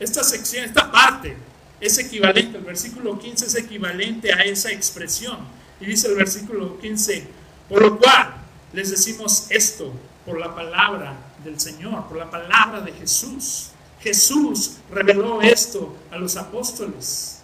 [0.00, 1.36] esta sección, esta parte
[1.80, 5.38] es equivalente, el versículo 15 es equivalente a esa expresión.
[5.80, 7.26] Y dice el versículo 15,
[7.68, 8.34] por lo cual
[8.72, 9.92] les decimos esto
[10.26, 13.70] por la palabra del Señor, por la palabra de Jesús.
[14.00, 17.40] Jesús reveló esto a los apóstoles.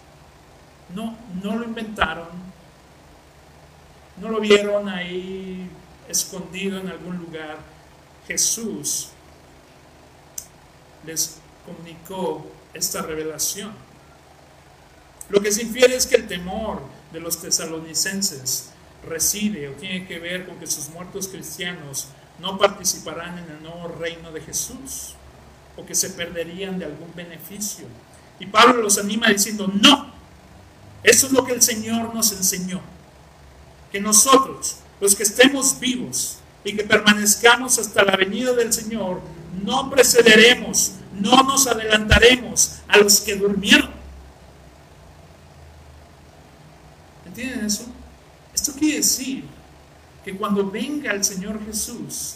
[0.93, 2.27] No, no lo inventaron,
[4.21, 5.69] no lo vieron ahí
[6.07, 7.57] escondido en algún lugar.
[8.27, 9.09] Jesús
[11.05, 13.71] les comunicó esta revelación.
[15.29, 18.69] Lo que se infiere es que el temor de los tesalonicenses
[19.07, 22.07] reside o tiene que ver con que sus muertos cristianos
[22.39, 25.15] no participarán en el nuevo reino de Jesús
[25.77, 27.85] o que se perderían de algún beneficio.
[28.39, 30.13] Y Pablo los anima diciendo, no,
[31.03, 32.81] eso es lo que el Señor nos enseñó,
[33.91, 39.21] que nosotros, los que estemos vivos y que permanezcamos hasta la venida del Señor,
[39.63, 43.89] no precederemos no nos adelantaremos a los que durmieron.
[47.25, 47.85] ¿Entienden eso?
[48.53, 49.43] Esto quiere decir
[50.23, 52.35] que cuando venga el Señor Jesús,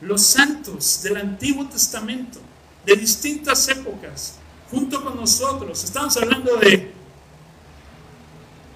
[0.00, 2.40] los santos del Antiguo Testamento,
[2.84, 4.36] de distintas épocas,
[4.70, 6.92] junto con nosotros, estamos hablando de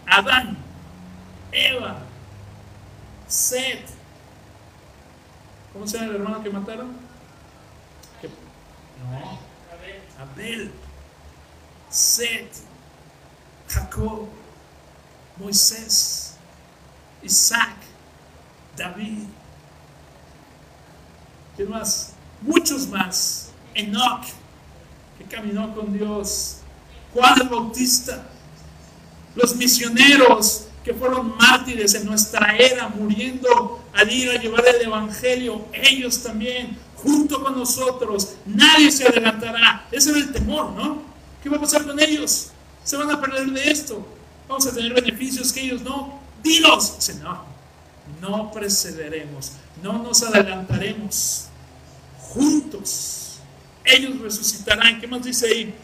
[0.06, 0.58] Adán,
[1.52, 2.02] Eva,
[3.28, 3.86] Seth,
[5.72, 6.99] ¿cómo se llama el hermano que mataron?
[9.00, 9.38] No.
[10.20, 10.70] Abel,
[11.88, 12.58] Seth,
[13.68, 14.28] Jacob,
[15.38, 16.34] Moisés,
[17.22, 17.76] Isaac,
[18.76, 19.24] David.
[21.56, 22.12] ¿Qué más?
[22.42, 23.50] Muchos más.
[23.74, 24.24] Enoch,
[25.18, 26.58] que caminó con Dios.
[27.14, 28.26] Juan el Bautista.
[29.34, 35.66] Los misioneros que fueron mártires en nuestra era, muriendo al ir a llevar el Evangelio.
[35.72, 39.86] Ellos también junto con nosotros, nadie se adelantará.
[39.90, 41.02] Ese es el temor, ¿no?
[41.42, 42.50] ¿Qué va a pasar con ellos?
[42.84, 44.06] Se van a perder de esto.
[44.48, 46.20] Vamos a tener beneficios que ellos no.
[46.42, 46.96] Dilos.
[46.96, 47.44] Dice, no,
[48.20, 51.46] no precederemos, no nos adelantaremos.
[52.18, 53.38] Juntos,
[53.84, 55.00] ellos resucitarán.
[55.00, 55.74] ¿Qué más dice ahí?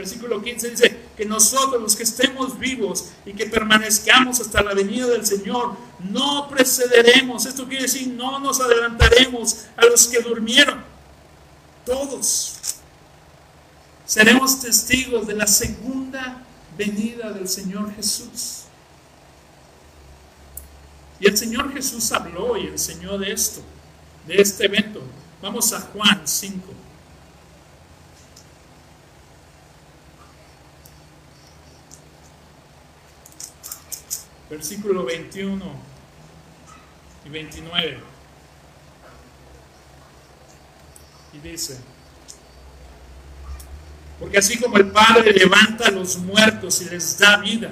[0.00, 5.06] Versículo 15 dice que nosotros los que estemos vivos y que permanezcamos hasta la venida
[5.08, 7.44] del Señor, no precederemos.
[7.44, 10.82] Esto quiere decir, no nos adelantaremos a los que durmieron.
[11.84, 12.54] Todos
[14.06, 16.46] seremos testigos de la segunda
[16.78, 18.62] venida del Señor Jesús.
[21.20, 23.60] Y el Señor Jesús habló y enseñó de esto,
[24.26, 25.02] de este evento.
[25.42, 26.89] Vamos a Juan 5.
[34.50, 35.64] Versículo 21
[37.24, 38.00] y 29.
[41.32, 41.78] Y dice,
[44.18, 47.70] porque así como el Padre levanta a los muertos y les da vida,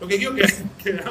[0.00, 0.42] lo que quiero que,
[0.82, 1.02] que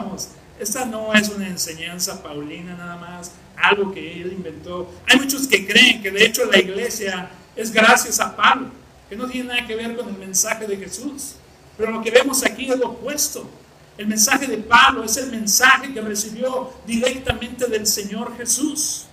[0.59, 4.93] esta no es una enseñanza paulina nada más, algo que él inventó.
[5.07, 8.69] Hay muchos que creen que de hecho la iglesia es gracias a Pablo,
[9.09, 11.35] que no tiene nada que ver con el mensaje de Jesús.
[11.75, 13.49] Pero lo que vemos aquí es lo opuesto.
[13.97, 19.05] El mensaje de Pablo es el mensaje que recibió directamente del Señor Jesús.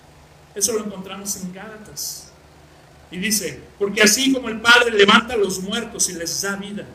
[0.54, 2.30] Eso lo encontramos en Gálatas.
[3.10, 6.86] Y dice, porque así como el Padre levanta a los muertos y les da vida,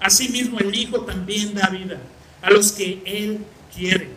[0.00, 1.98] así mismo el Hijo también da vida
[2.40, 4.10] a los que Él quiere.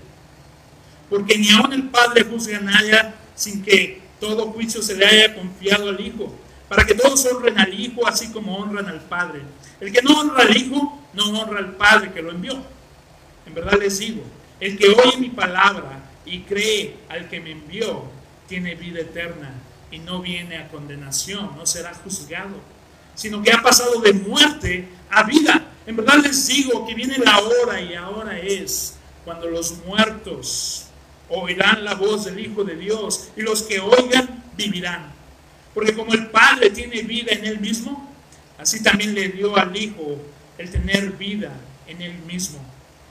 [1.10, 2.94] Porque ni aun el Padre juzga a nadie
[3.36, 6.34] sin que todo juicio se le haya confiado al Hijo,
[6.68, 9.42] para que todos honren al Hijo así como honran al Padre.
[9.82, 12.62] El que no honra al Hijo, no honra al Padre que lo envió.
[13.50, 14.22] En verdad les digo,
[14.60, 18.04] el que oye mi palabra y cree al que me envió,
[18.48, 19.52] tiene vida eterna
[19.90, 22.58] y no viene a condenación, no será juzgado,
[23.16, 25.66] sino que ha pasado de muerte a vida.
[25.88, 30.86] En verdad les digo que viene la hora y ahora es cuando los muertos
[31.28, 35.12] oirán la voz del Hijo de Dios y los que oigan vivirán.
[35.74, 38.14] Porque como el Padre tiene vida en él mismo,
[38.60, 40.20] así también le dio al Hijo
[40.60, 41.52] el tener vida
[41.88, 42.60] en él mismo.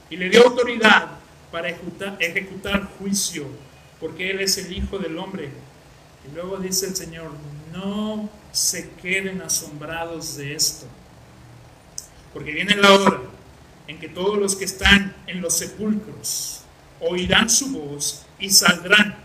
[0.09, 1.09] Y le dio autoridad
[1.51, 3.47] para ejecutar, juicio,
[3.99, 5.49] porque Él es el Hijo del Hombre.
[6.27, 7.31] Y luego dice el Señor,
[7.71, 10.85] no se queden asombrados de esto,
[12.33, 13.21] porque viene la hora
[13.87, 16.61] en que todos los que están en los sepulcros
[16.99, 19.15] oirán su voz y saldrán.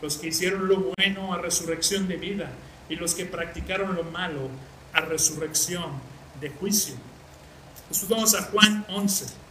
[0.00, 2.50] Los que hicieron lo bueno a resurrección de vida
[2.88, 4.50] y los que practicaron lo malo
[4.92, 5.92] a resurrección
[6.40, 6.94] de juicio.
[7.88, 9.43] Nosotros a Juan 11.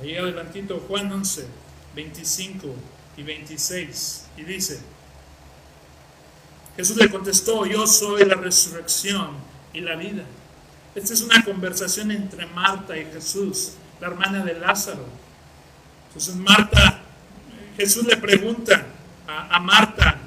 [0.00, 1.46] Ahí adelantito, Juan 11,
[1.94, 2.74] 25
[3.16, 4.26] y 26.
[4.36, 4.80] Y dice,
[6.76, 9.30] Jesús le contestó, yo soy la resurrección
[9.72, 10.24] y la vida.
[10.94, 15.06] Esta es una conversación entre Marta y Jesús, la hermana de Lázaro.
[16.08, 17.02] Entonces Marta,
[17.76, 18.86] Jesús le pregunta
[19.26, 20.18] a, a Marta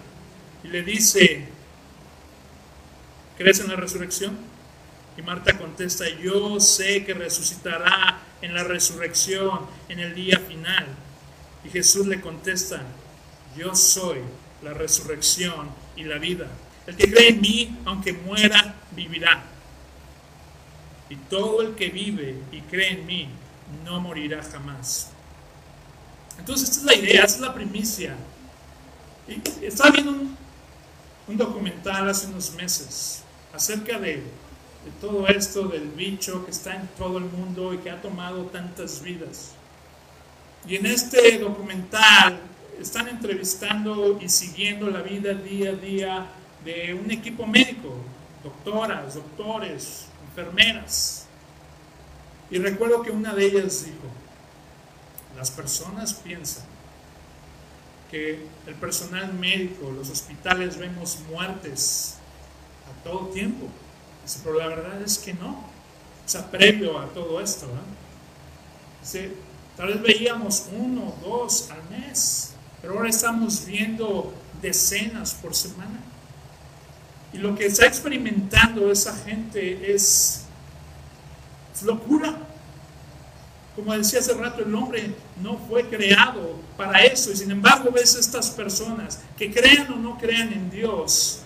[0.63, 1.47] y le dice,
[3.37, 4.48] ¿crees en la resurrección?
[5.19, 10.87] Y Marta contesta, yo sé que resucitará en la resurrección, en el día final.
[11.65, 12.83] Y Jesús le contesta,
[13.57, 14.19] yo soy
[14.63, 16.47] la resurrección y la vida.
[16.87, 19.43] El que cree en mí, aunque muera, vivirá.
[21.09, 23.27] Y todo el que vive y cree en mí,
[23.83, 25.09] no morirá jamás.
[26.37, 28.15] Entonces, esta es la idea, esta es la primicia.
[29.27, 30.37] Y estaba viendo un,
[31.27, 34.23] un documental hace unos meses acerca de
[34.85, 38.43] de todo esto del bicho que está en todo el mundo y que ha tomado
[38.45, 39.51] tantas vidas.
[40.67, 42.39] Y en este documental
[42.79, 46.27] están entrevistando y siguiendo la vida día a día
[46.63, 47.95] de un equipo médico,
[48.43, 51.25] doctoras, doctores, enfermeras.
[52.49, 54.07] Y recuerdo que una de ellas dijo,
[55.37, 56.65] las personas piensan
[58.09, 62.15] que el personal médico, los hospitales vemos muertes
[62.89, 63.69] a todo tiempo
[64.43, 65.49] pero la verdad es que no.
[65.49, 67.67] O sea, previo a todo esto,
[69.75, 72.51] tal vez veíamos uno, dos al mes,
[72.81, 75.99] pero ahora estamos viendo decenas por semana.
[77.33, 80.43] Y lo que está experimentando esa gente es
[81.83, 82.37] locura.
[83.75, 87.31] Como decía hace rato, el hombre no fue creado para eso.
[87.31, 91.41] Y sin embargo ves estas personas que crean o no crean en Dios,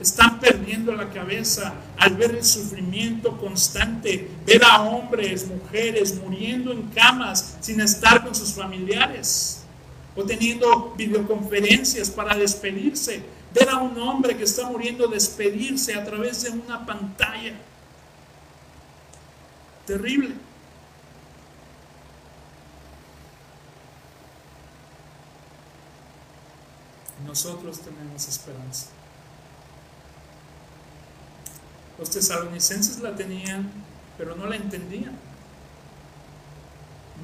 [0.00, 6.82] están perdiendo la cabeza al ver el sufrimiento constante, ver a hombres, mujeres muriendo en
[6.88, 9.62] camas sin estar con sus familiares
[10.16, 13.22] o teniendo videoconferencias para despedirse,
[13.54, 17.54] ver a un hombre que está muriendo despedirse a través de una pantalla.
[19.86, 20.34] Terrible.
[27.26, 28.86] Nosotros tenemos esperanza.
[32.00, 33.70] Los tesalonicenses la tenían,
[34.16, 35.12] pero no la entendían.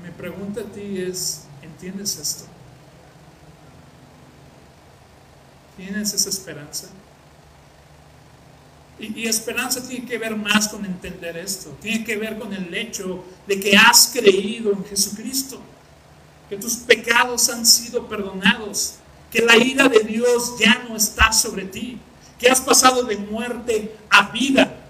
[0.04, 2.44] Mi pregunta a ti es, ¿entiendes esto?
[5.78, 6.88] ¿Tienes esa esperanza?
[8.98, 11.70] Y, y, esperanza tiene que ver más con entender esto.
[11.80, 15.58] Tiene que ver con el hecho de que has creído en Jesucristo.
[16.50, 18.96] Que tus pecados han sido perdonados.
[19.30, 21.98] Que la ira de Dios ya no está sobre ti
[22.38, 24.82] que has pasado de muerte a vida.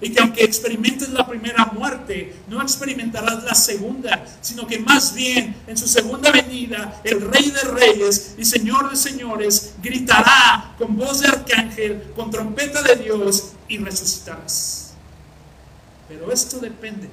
[0.00, 5.56] Y que aunque experimentes la primera muerte, no experimentarás la segunda, sino que más bien
[5.66, 11.20] en su segunda venida, el Rey de Reyes y Señor de Señores gritará con voz
[11.20, 14.92] de arcángel, con trompeta de Dios y resucitarás.
[16.08, 17.08] Pero esto depende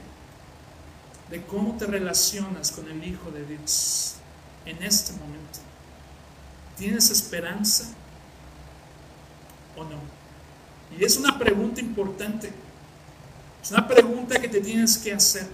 [1.30, 4.16] de cómo te relacionas con el Hijo de Dios
[4.66, 5.60] en este momento.
[6.78, 7.86] ¿Tienes esperanza?
[9.76, 10.00] O no?
[10.98, 12.52] Y es una pregunta importante.
[13.62, 15.48] Es una pregunta que te tienes que hacer.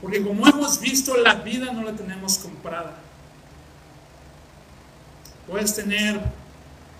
[0.00, 2.98] Porque como hemos visto, la vida no la tenemos comprada.
[5.46, 6.20] Puedes tener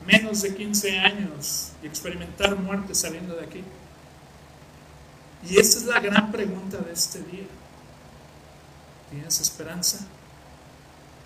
[0.06, 3.62] menos de 15 años y experimentar muerte saliendo de aquí.
[5.48, 7.46] Y esta es la gran pregunta de este día.
[9.11, 9.98] ¿Tienes esperanza?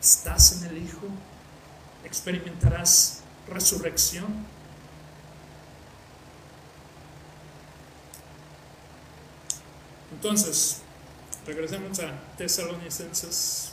[0.00, 1.06] ¿Estás en el Hijo?
[2.04, 4.26] ¿Experimentarás resurrección.
[10.12, 10.82] Entonces,
[11.46, 13.72] regresemos a Tesalonicenses.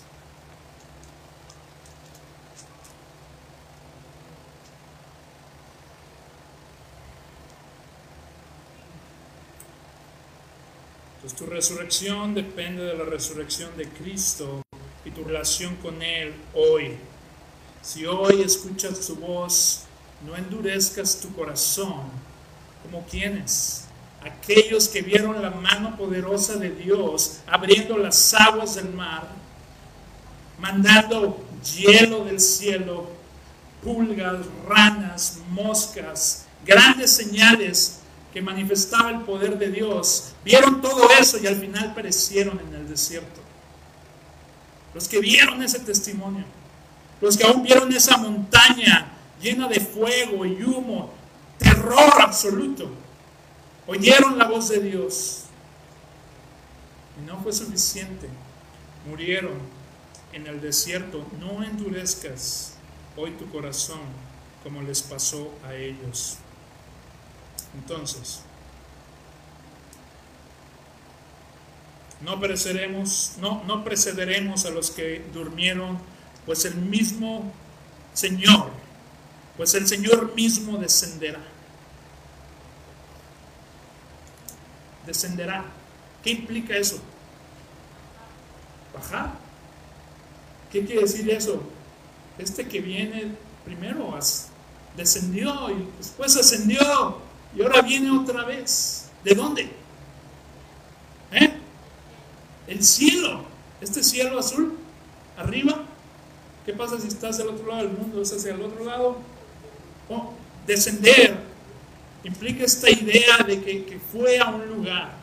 [11.16, 14.62] Entonces tu resurrección depende de la resurrección de Cristo
[15.04, 16.98] y tu relación con Él hoy.
[17.82, 19.84] Si hoy escuchas su voz,
[20.26, 22.04] no endurezcas tu corazón
[22.84, 23.89] como quienes
[24.24, 29.28] aquellos que vieron la mano poderosa de Dios abriendo las aguas del mar,
[30.60, 31.46] mandando
[31.76, 33.10] hielo del cielo,
[33.84, 38.00] pulgas, ranas, moscas, grandes señales
[38.34, 42.90] que manifestaba el poder de Dios, vieron todo eso y al final perecieron en el
[42.90, 43.42] desierto.
[44.94, 46.44] Los que vieron ese testimonio,
[47.22, 49.12] los que aún vieron esa montaña
[49.42, 51.14] llena de fuego y humo,
[51.58, 52.92] terror absoluto,
[53.90, 55.46] oyeron la voz de Dios
[57.20, 58.30] y no fue suficiente.
[59.08, 59.58] Murieron
[60.32, 61.26] en el desierto.
[61.40, 62.76] No endurezcas
[63.18, 64.00] hoy tu corazón
[64.64, 66.38] como les pasó a ellos.
[67.74, 68.42] Entonces,
[72.22, 75.98] no pereceremos, no, no precederemos a los que durmieron,
[76.46, 77.52] pues el mismo
[78.14, 78.70] Señor,
[79.58, 81.40] pues el Señor mismo descenderá
[85.10, 85.66] descenderá.
[86.24, 87.00] ¿Qué implica eso?
[88.94, 89.34] Bajar.
[90.72, 91.64] ¿Qué quiere decir eso?
[92.38, 93.32] Este que viene
[93.66, 94.18] primero
[94.96, 97.18] descendió y después ascendió
[97.56, 99.10] y ahora viene otra vez.
[99.24, 99.70] ¿De dónde?
[101.32, 101.54] ¿Eh?
[102.68, 103.44] El cielo.
[103.82, 104.78] Este cielo azul,
[105.38, 105.86] arriba.
[106.66, 108.22] ¿Qué pasa si estás al otro lado del mundo?
[108.22, 109.18] ¿Es hacia el otro lado?
[110.10, 110.34] Oh,
[110.68, 111.49] descender
[112.24, 115.14] implica esta idea de que, fue a un lugar.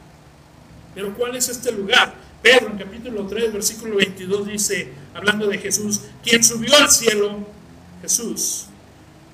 [0.95, 2.15] Pero ¿cuál es este lugar?
[2.43, 7.47] Pedro en capítulo 3, versículo 22 dice, hablando de Jesús, quien subió al cielo,
[8.01, 8.67] Jesús,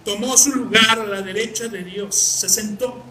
[0.05, 3.05] tomó su lugar a la derecha de Dios, se sentó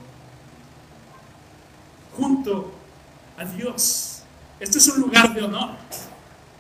[2.18, 2.74] junto
[3.38, 4.24] a Dios.
[4.60, 5.72] Este es un lugar de honor,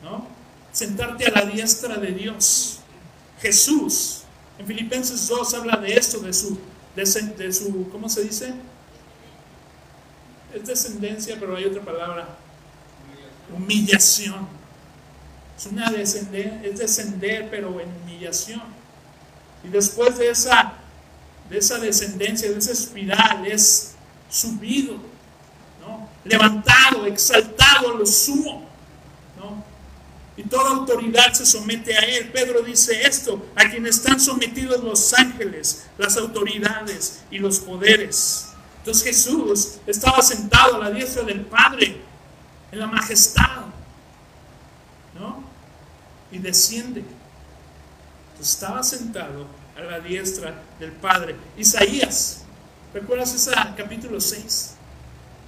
[0.04, 0.28] ¿no?
[0.72, 2.80] Sentarte a la diestra de Dios.
[3.42, 4.22] Jesús,
[4.58, 6.58] en Filipenses 2 habla de esto, de su
[6.96, 8.54] de, su, ¿cómo se dice?
[10.54, 12.38] Es descendencia, pero hay otra palabra.
[13.56, 14.48] Humillación.
[15.58, 18.64] Es una descender, es descender, pero en humillación.
[19.64, 20.74] Y después de esa,
[21.50, 23.94] de esa descendencia, de esa espiral, es
[24.30, 24.96] subido,
[25.82, 26.10] ¿no?
[26.24, 28.71] levantado, exaltado a lo sumo
[30.42, 32.32] y toda autoridad se somete a él.
[32.32, 38.48] Pedro dice esto, a quien están sometidos los ángeles, las autoridades y los poderes.
[38.80, 42.02] Entonces Jesús estaba sentado a la diestra del Padre,
[42.72, 43.66] en la majestad,
[45.14, 45.44] ¿no?
[46.32, 47.02] Y desciende.
[48.32, 49.46] Entonces estaba sentado
[49.78, 51.36] a la diestra del Padre.
[51.56, 52.42] Isaías,
[52.96, 54.74] ¿recuerdas ese capítulo 6?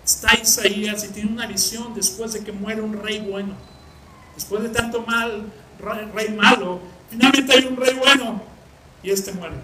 [0.06, 3.73] Está Isaías y tiene una visión después de que muere un rey bueno
[4.36, 6.80] Después de tanto mal, rey malo,
[7.10, 8.42] finalmente hay un rey bueno
[9.02, 9.56] y este muere.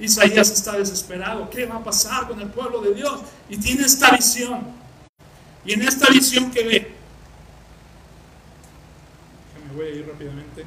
[0.00, 1.48] Isaías está desesperado.
[1.50, 3.20] ¿Qué va a pasar con el pueblo de Dios?
[3.48, 4.66] Y tiene esta visión.
[5.64, 6.94] Y en esta visión que ve,
[9.52, 10.64] que me voy a ir rápidamente,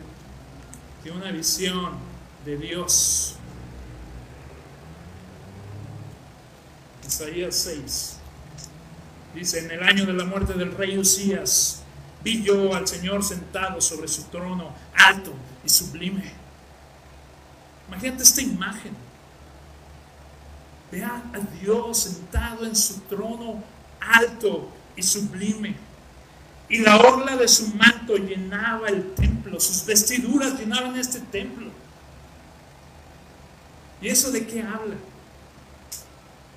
[1.02, 1.94] tiene una visión
[2.46, 3.36] de Dios.
[7.08, 8.18] Isaías 6.
[9.34, 11.81] Dice, en el año de la muerte del rey Usías,
[12.24, 15.34] Vi yo al Señor sentado sobre su trono, alto
[15.66, 16.34] y sublime.
[17.88, 18.96] Imagínate esta imagen.
[20.92, 23.64] Vea a Dios sentado en su trono,
[24.00, 25.76] alto y sublime.
[26.70, 31.70] Y la orla de su manto llenaba el templo, sus vestiduras llenaban este templo.
[34.02, 34.96] ¿Y eso de qué habla?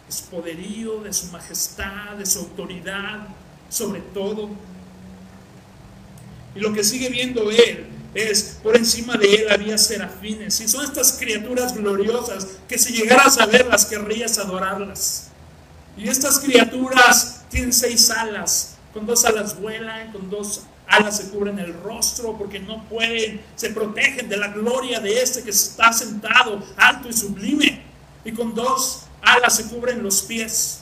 [0.08, 3.26] Es poderío, de su majestad, de su autoridad,
[3.68, 4.50] sobre todo
[6.54, 10.60] y lo que sigue viendo él es, por encima de él había serafines.
[10.60, 15.28] Y son estas criaturas gloriosas que si llegaras a verlas querrías adorarlas.
[15.96, 18.76] Y estas criaturas tienen seis alas.
[18.92, 23.70] Con dos alas vuelan, con dos alas se cubren el rostro porque no pueden, se
[23.70, 27.82] protegen de la gloria de este que está sentado alto y sublime.
[28.24, 30.80] Y con dos alas se cubren los pies.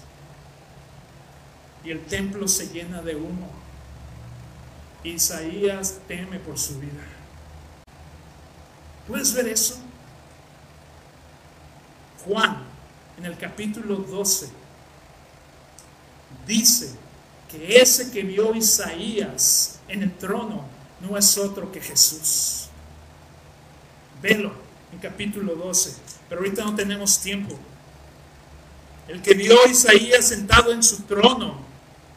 [1.83, 3.62] Y el templo se llena de humo.
[5.05, 7.05] Isaías teme por su vida.
[9.07, 9.79] ¿Puedes ver eso?
[12.25, 12.63] Juan,
[13.19, 14.49] en el capítulo 12,
[16.47, 16.95] dice
[17.51, 20.65] que ese que vio Isaías en el trono
[21.01, 22.69] no es otro que Jesús.
[24.23, 24.53] Velo
[24.93, 25.95] en capítulo 12,
[26.29, 27.59] pero ahorita no tenemos tiempo.
[29.09, 31.61] El que vio Isaías sentado en su trono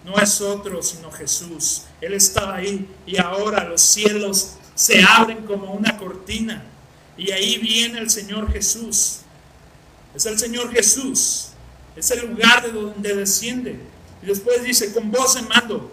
[0.06, 1.82] no es otro sino Jesús.
[2.00, 6.64] Él estaba ahí y ahora los cielos se abren como una cortina
[7.18, 9.22] y ahí viene el Señor Jesús.
[10.14, 11.48] Es el Señor Jesús.
[11.96, 13.80] Es el lugar de donde desciende.
[14.22, 15.92] Y después dice, con voz en mando.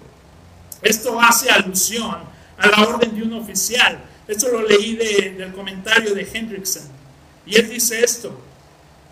[0.82, 2.16] Esto hace alusión
[2.58, 4.02] a la orden de un oficial.
[4.26, 6.82] Esto lo leí del comentario de Hendrickson.
[7.46, 8.38] Y él dice esto.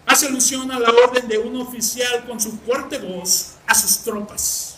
[0.04, 4.69] Hace alusión a la orden de un oficial con su fuerte voz a sus tropas.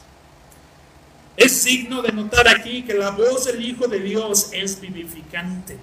[1.37, 5.78] Es signo de notar aquí que la voz del Hijo de Dios es vivificante,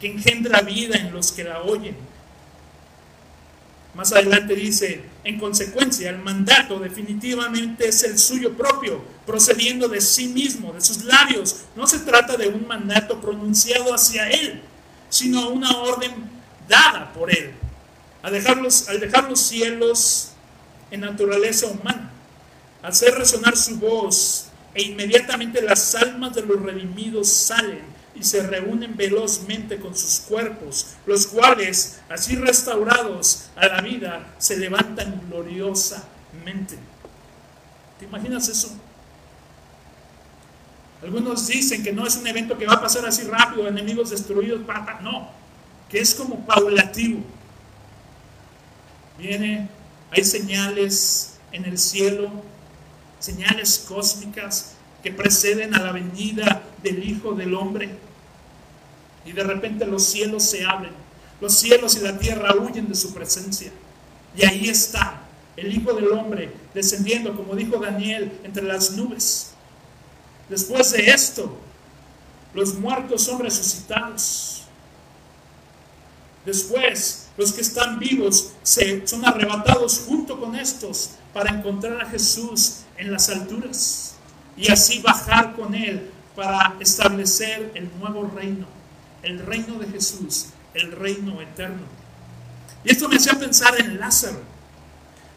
[0.00, 1.96] que engendra vida en los que la oyen.
[3.94, 10.28] Más adelante dice, en consecuencia, el mandato definitivamente es el suyo propio, procediendo de sí
[10.28, 11.64] mismo, de sus labios.
[11.74, 14.62] No se trata de un mandato pronunciado hacia él,
[15.08, 16.12] sino una orden
[16.68, 17.52] dada por él,
[18.22, 20.30] al dejar los, al dejar los cielos
[20.90, 22.10] en naturaleza humana,
[22.82, 27.82] hacer resonar su voz e inmediatamente las almas de los redimidos salen
[28.14, 34.56] y se reúnen velozmente con sus cuerpos, los cuales, así restaurados a la vida, se
[34.56, 36.76] levantan gloriosamente.
[37.98, 38.70] ¿Te imaginas eso?
[41.02, 44.60] Algunos dicen que no es un evento que va a pasar así rápido, enemigos destruidos,
[45.02, 45.30] no,
[45.88, 47.20] que es como paulativo.
[49.16, 49.68] Viene,
[50.10, 52.30] hay señales en el cielo
[53.18, 57.90] señales cósmicas que preceden a la venida del Hijo del Hombre.
[59.24, 60.92] Y de repente los cielos se abren,
[61.40, 63.70] los cielos y la tierra huyen de su presencia.
[64.36, 65.22] Y ahí está
[65.56, 69.50] el Hijo del Hombre descendiendo, como dijo Daniel, entre las nubes.
[70.48, 71.58] Después de esto,
[72.54, 74.57] los muertos son resucitados.
[76.48, 82.84] Después, los que están vivos se, son arrebatados junto con estos para encontrar a Jesús
[82.96, 84.14] en las alturas
[84.56, 88.66] y así bajar con Él para establecer el nuevo reino,
[89.22, 91.82] el reino de Jesús, el reino eterno.
[92.82, 94.40] Y esto me hacía pensar en Lázaro.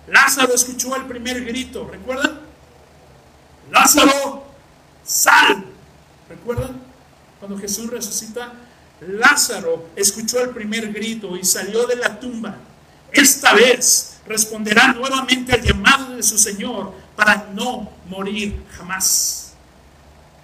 [0.08, 2.40] Lázaro escuchó el primer grito, ¿recuerdan?
[3.70, 4.46] Lázaro,
[5.04, 5.66] sal.
[6.30, 6.82] ¿Recuerdan?
[7.42, 8.54] Cuando Jesús resucita,
[9.02, 12.56] Lázaro escuchó el primer grito y salió de la tumba.
[13.12, 19.54] Esta vez responderá nuevamente al llamado de su Señor para no morir jamás.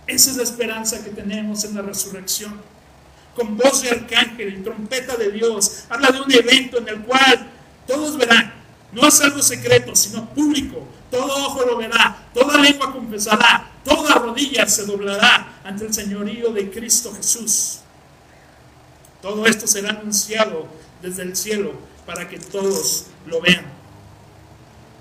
[0.08, 2.60] Esa es la esperanza que tenemos en la resurrección.
[3.36, 7.52] Con voz de arcángel y trompeta de Dios, habla de un evento en el cual
[7.86, 8.54] todos verán,
[8.92, 10.88] no es algo secreto, sino público.
[11.12, 16.72] Todo ojo lo verá, toda lengua confesará, toda rodilla se doblará ante el señorío de
[16.72, 17.82] Cristo Jesús.
[19.28, 20.68] Todo esto será anunciado
[21.02, 21.74] desde el cielo
[22.06, 23.66] para que todos lo vean.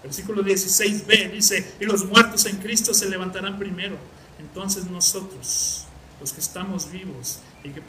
[0.03, 3.97] Versículo 16b dice, y los muertos en Cristo se levantarán primero.
[4.41, 5.85] Entonces nosotros,
[6.19, 7.81] los que estamos vivos y que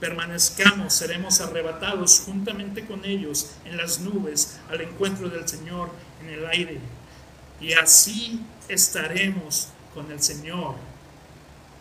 [0.00, 5.90] permanezcamos, seremos arrebatados juntamente con ellos en las nubes al encuentro del Señor
[6.22, 6.80] en el aire.
[7.60, 10.76] Y así estaremos con el Señor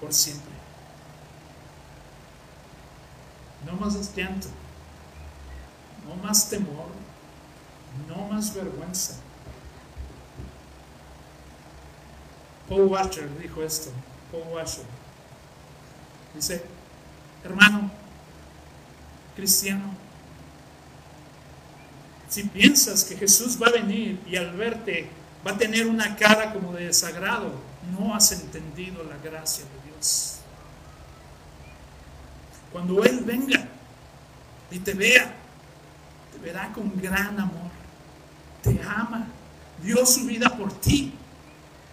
[0.01, 0.54] por siempre.
[3.65, 4.47] No más llanto,
[6.07, 6.87] no más temor,
[8.07, 9.15] no más vergüenza
[12.67, 13.91] Paul Washer dijo esto.
[14.31, 14.85] Paul Washer.
[16.33, 16.63] Dice,
[17.43, 17.91] hermano,
[19.35, 19.93] cristiano,
[22.27, 25.07] si piensas que Jesús va a venir y al verte
[25.45, 27.53] va a tener una cara como de desagrado,
[27.97, 30.34] no has entendido la gracia de Dios.
[32.75, 33.65] Cuando Él venga
[34.69, 35.33] y te vea,
[36.33, 37.71] te verá con gran amor,
[38.61, 39.27] te ama,
[39.81, 41.13] dio su vida por ti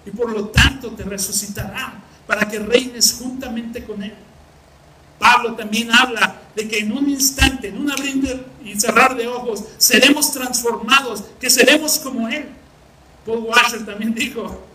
[0.05, 4.13] y por lo tanto te resucitará para que reines juntamente con Él.
[5.21, 9.63] Pablo también habla de que en un instante, en un abrir y cerrar de ojos,
[9.79, 12.49] seremos transformados, que seremos como Él.
[13.25, 14.67] Paul Washer también dijo,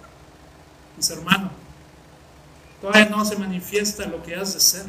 [0.96, 1.52] mis hermanos,
[2.80, 4.86] todavía no se manifiesta lo que has de ser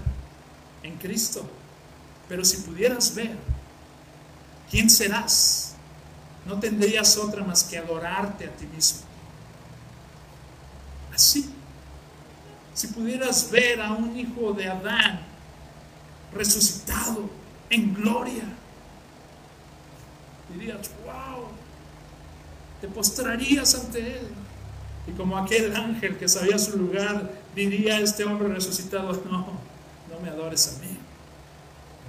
[0.83, 1.49] en Cristo,
[2.29, 3.37] pero si pudieras ver
[4.71, 5.75] quién serás,
[6.47, 9.09] no tendrías otra más que adorarte a ti mismo
[11.19, 11.51] así.
[12.75, 15.21] Si pudieras ver a un hijo de Adán
[16.33, 17.29] resucitado
[17.71, 18.45] en gloria,
[20.55, 21.45] Dirías, wow,
[22.81, 24.29] te postrarías ante Él.
[25.07, 29.61] Y como aquel ángel que sabía su lugar, diría este hombre resucitado, no,
[30.21, 30.97] me adores a mí,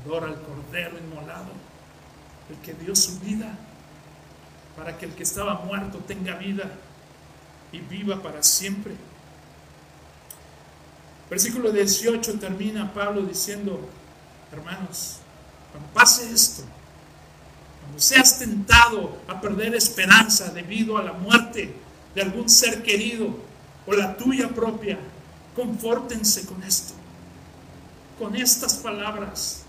[0.06, 1.52] adora al Cordero inmolado,
[2.50, 3.56] el que dio su vida
[4.76, 6.72] para que el que estaba muerto tenga vida
[7.72, 8.96] y viva para siempre.
[11.30, 13.88] Versículo 18 termina Pablo diciendo,
[14.52, 15.18] hermanos,
[15.72, 16.64] cuando pase esto,
[17.82, 21.76] cuando seas tentado a perder esperanza debido a la muerte
[22.16, 23.38] de algún ser querido
[23.86, 24.98] o la tuya propia,
[25.56, 26.94] confórtense con esto,
[28.20, 29.64] con estas palabras,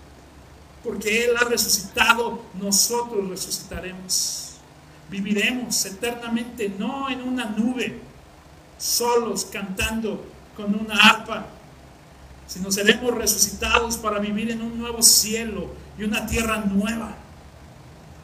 [0.83, 4.57] porque Él ha resucitado, nosotros resucitaremos.
[5.09, 7.99] Viviremos eternamente, no en una nube,
[8.77, 10.25] solos cantando
[10.55, 11.45] con una arpa,
[12.47, 17.15] sino seremos resucitados para vivir en un nuevo cielo y una tierra nueva.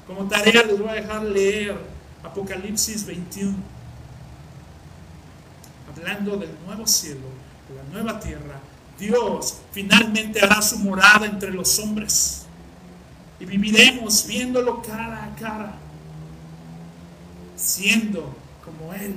[0.05, 1.77] Como tarea les voy a dejar leer
[2.23, 3.55] Apocalipsis 21,
[5.89, 7.27] hablando del nuevo cielo,
[7.69, 8.59] de la nueva tierra.
[8.99, 12.45] Dios finalmente hará su morada entre los hombres
[13.39, 15.75] y viviremos viéndolo cara a cara,
[17.55, 18.35] siendo
[18.65, 19.15] como Él.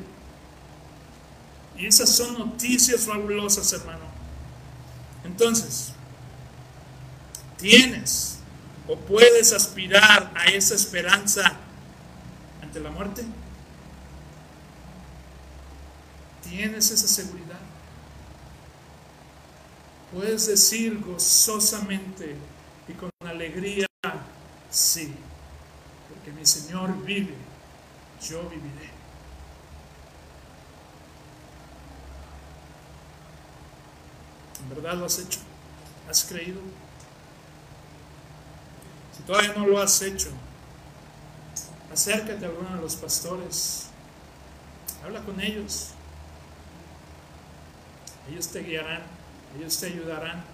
[1.76, 4.04] Y esas son noticias fabulosas, hermano.
[5.24, 5.92] Entonces,
[7.56, 8.38] tienes
[8.86, 11.56] o puedes aspirar a esa esperanza
[12.62, 13.24] ante la muerte.
[16.48, 17.39] Tienes esa seguridad.
[20.12, 22.34] Puedes decir gozosamente
[22.88, 23.86] y con alegría,
[24.68, 25.14] sí,
[26.08, 27.34] porque mi Señor vive,
[28.20, 28.90] yo viviré.
[34.60, 35.38] ¿En verdad lo has hecho?
[36.08, 36.60] ¿Has creído?
[39.16, 40.30] Si todavía no lo has hecho,
[41.92, 43.86] acércate a alguno de los pastores.
[45.04, 45.90] Habla con ellos.
[48.28, 49.02] Ellos te guiarán,
[49.56, 50.44] ellos te ayudarán.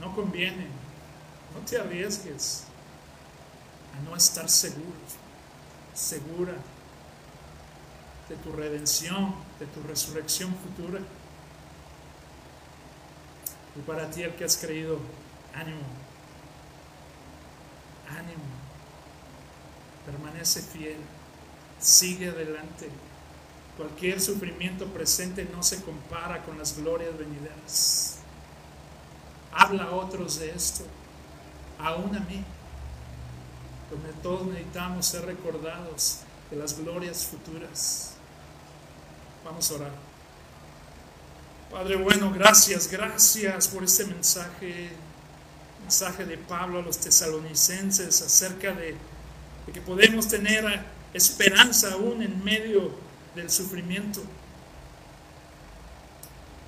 [0.00, 0.66] No conviene,
[1.54, 2.64] no te arriesgues
[3.96, 4.96] a no estar seguro,
[5.94, 6.54] segura
[8.28, 11.00] de tu redención, de tu resurrección futura.
[13.76, 14.98] Y para ti el que has creído,
[15.54, 15.82] ánimo,
[18.08, 18.42] ánimo,
[20.06, 20.98] permanece fiel,
[21.80, 22.88] sigue adelante.
[23.76, 28.18] Cualquier sufrimiento presente no se compara con las glorias venideras.
[29.52, 30.84] Habla a otros de esto,
[31.78, 32.44] aún a mí,
[33.90, 36.20] donde todos necesitamos ser recordados
[36.50, 38.14] de las glorias futuras.
[39.44, 39.92] Vamos a orar.
[41.70, 44.90] Padre bueno, gracias, gracias por este mensaje,
[45.80, 48.96] mensaje de Pablo a los tesalonicenses acerca de,
[49.72, 52.92] que podemos tener esperanza aún en medio
[53.34, 54.22] del sufrimiento,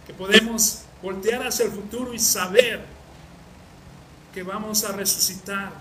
[0.06, 2.84] que podemos voltear hacia el futuro y saber
[4.32, 5.72] que vamos a resucitar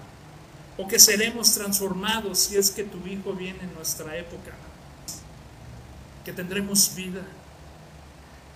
[0.77, 4.51] o que seremos transformados si es que tu Hijo viene en nuestra época,
[6.23, 7.21] que tendremos vida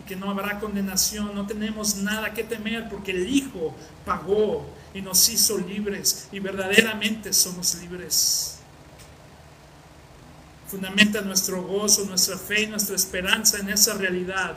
[0.10, 5.30] que no habrá condenación, no tenemos nada que temer porque el Hijo pagó y nos
[5.30, 8.59] hizo libres y verdaderamente somos libres.
[10.70, 14.56] Fundamenta nuestro gozo, nuestra fe y nuestra esperanza en esa realidad,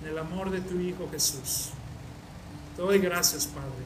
[0.00, 1.70] en el amor de tu Hijo Jesús.
[2.76, 3.84] Te doy gracias, Padre,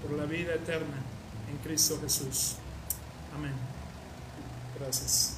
[0.00, 0.96] por la vida eterna
[1.50, 2.54] en Cristo Jesús.
[3.34, 3.52] Amén.
[4.80, 5.36] Gracias.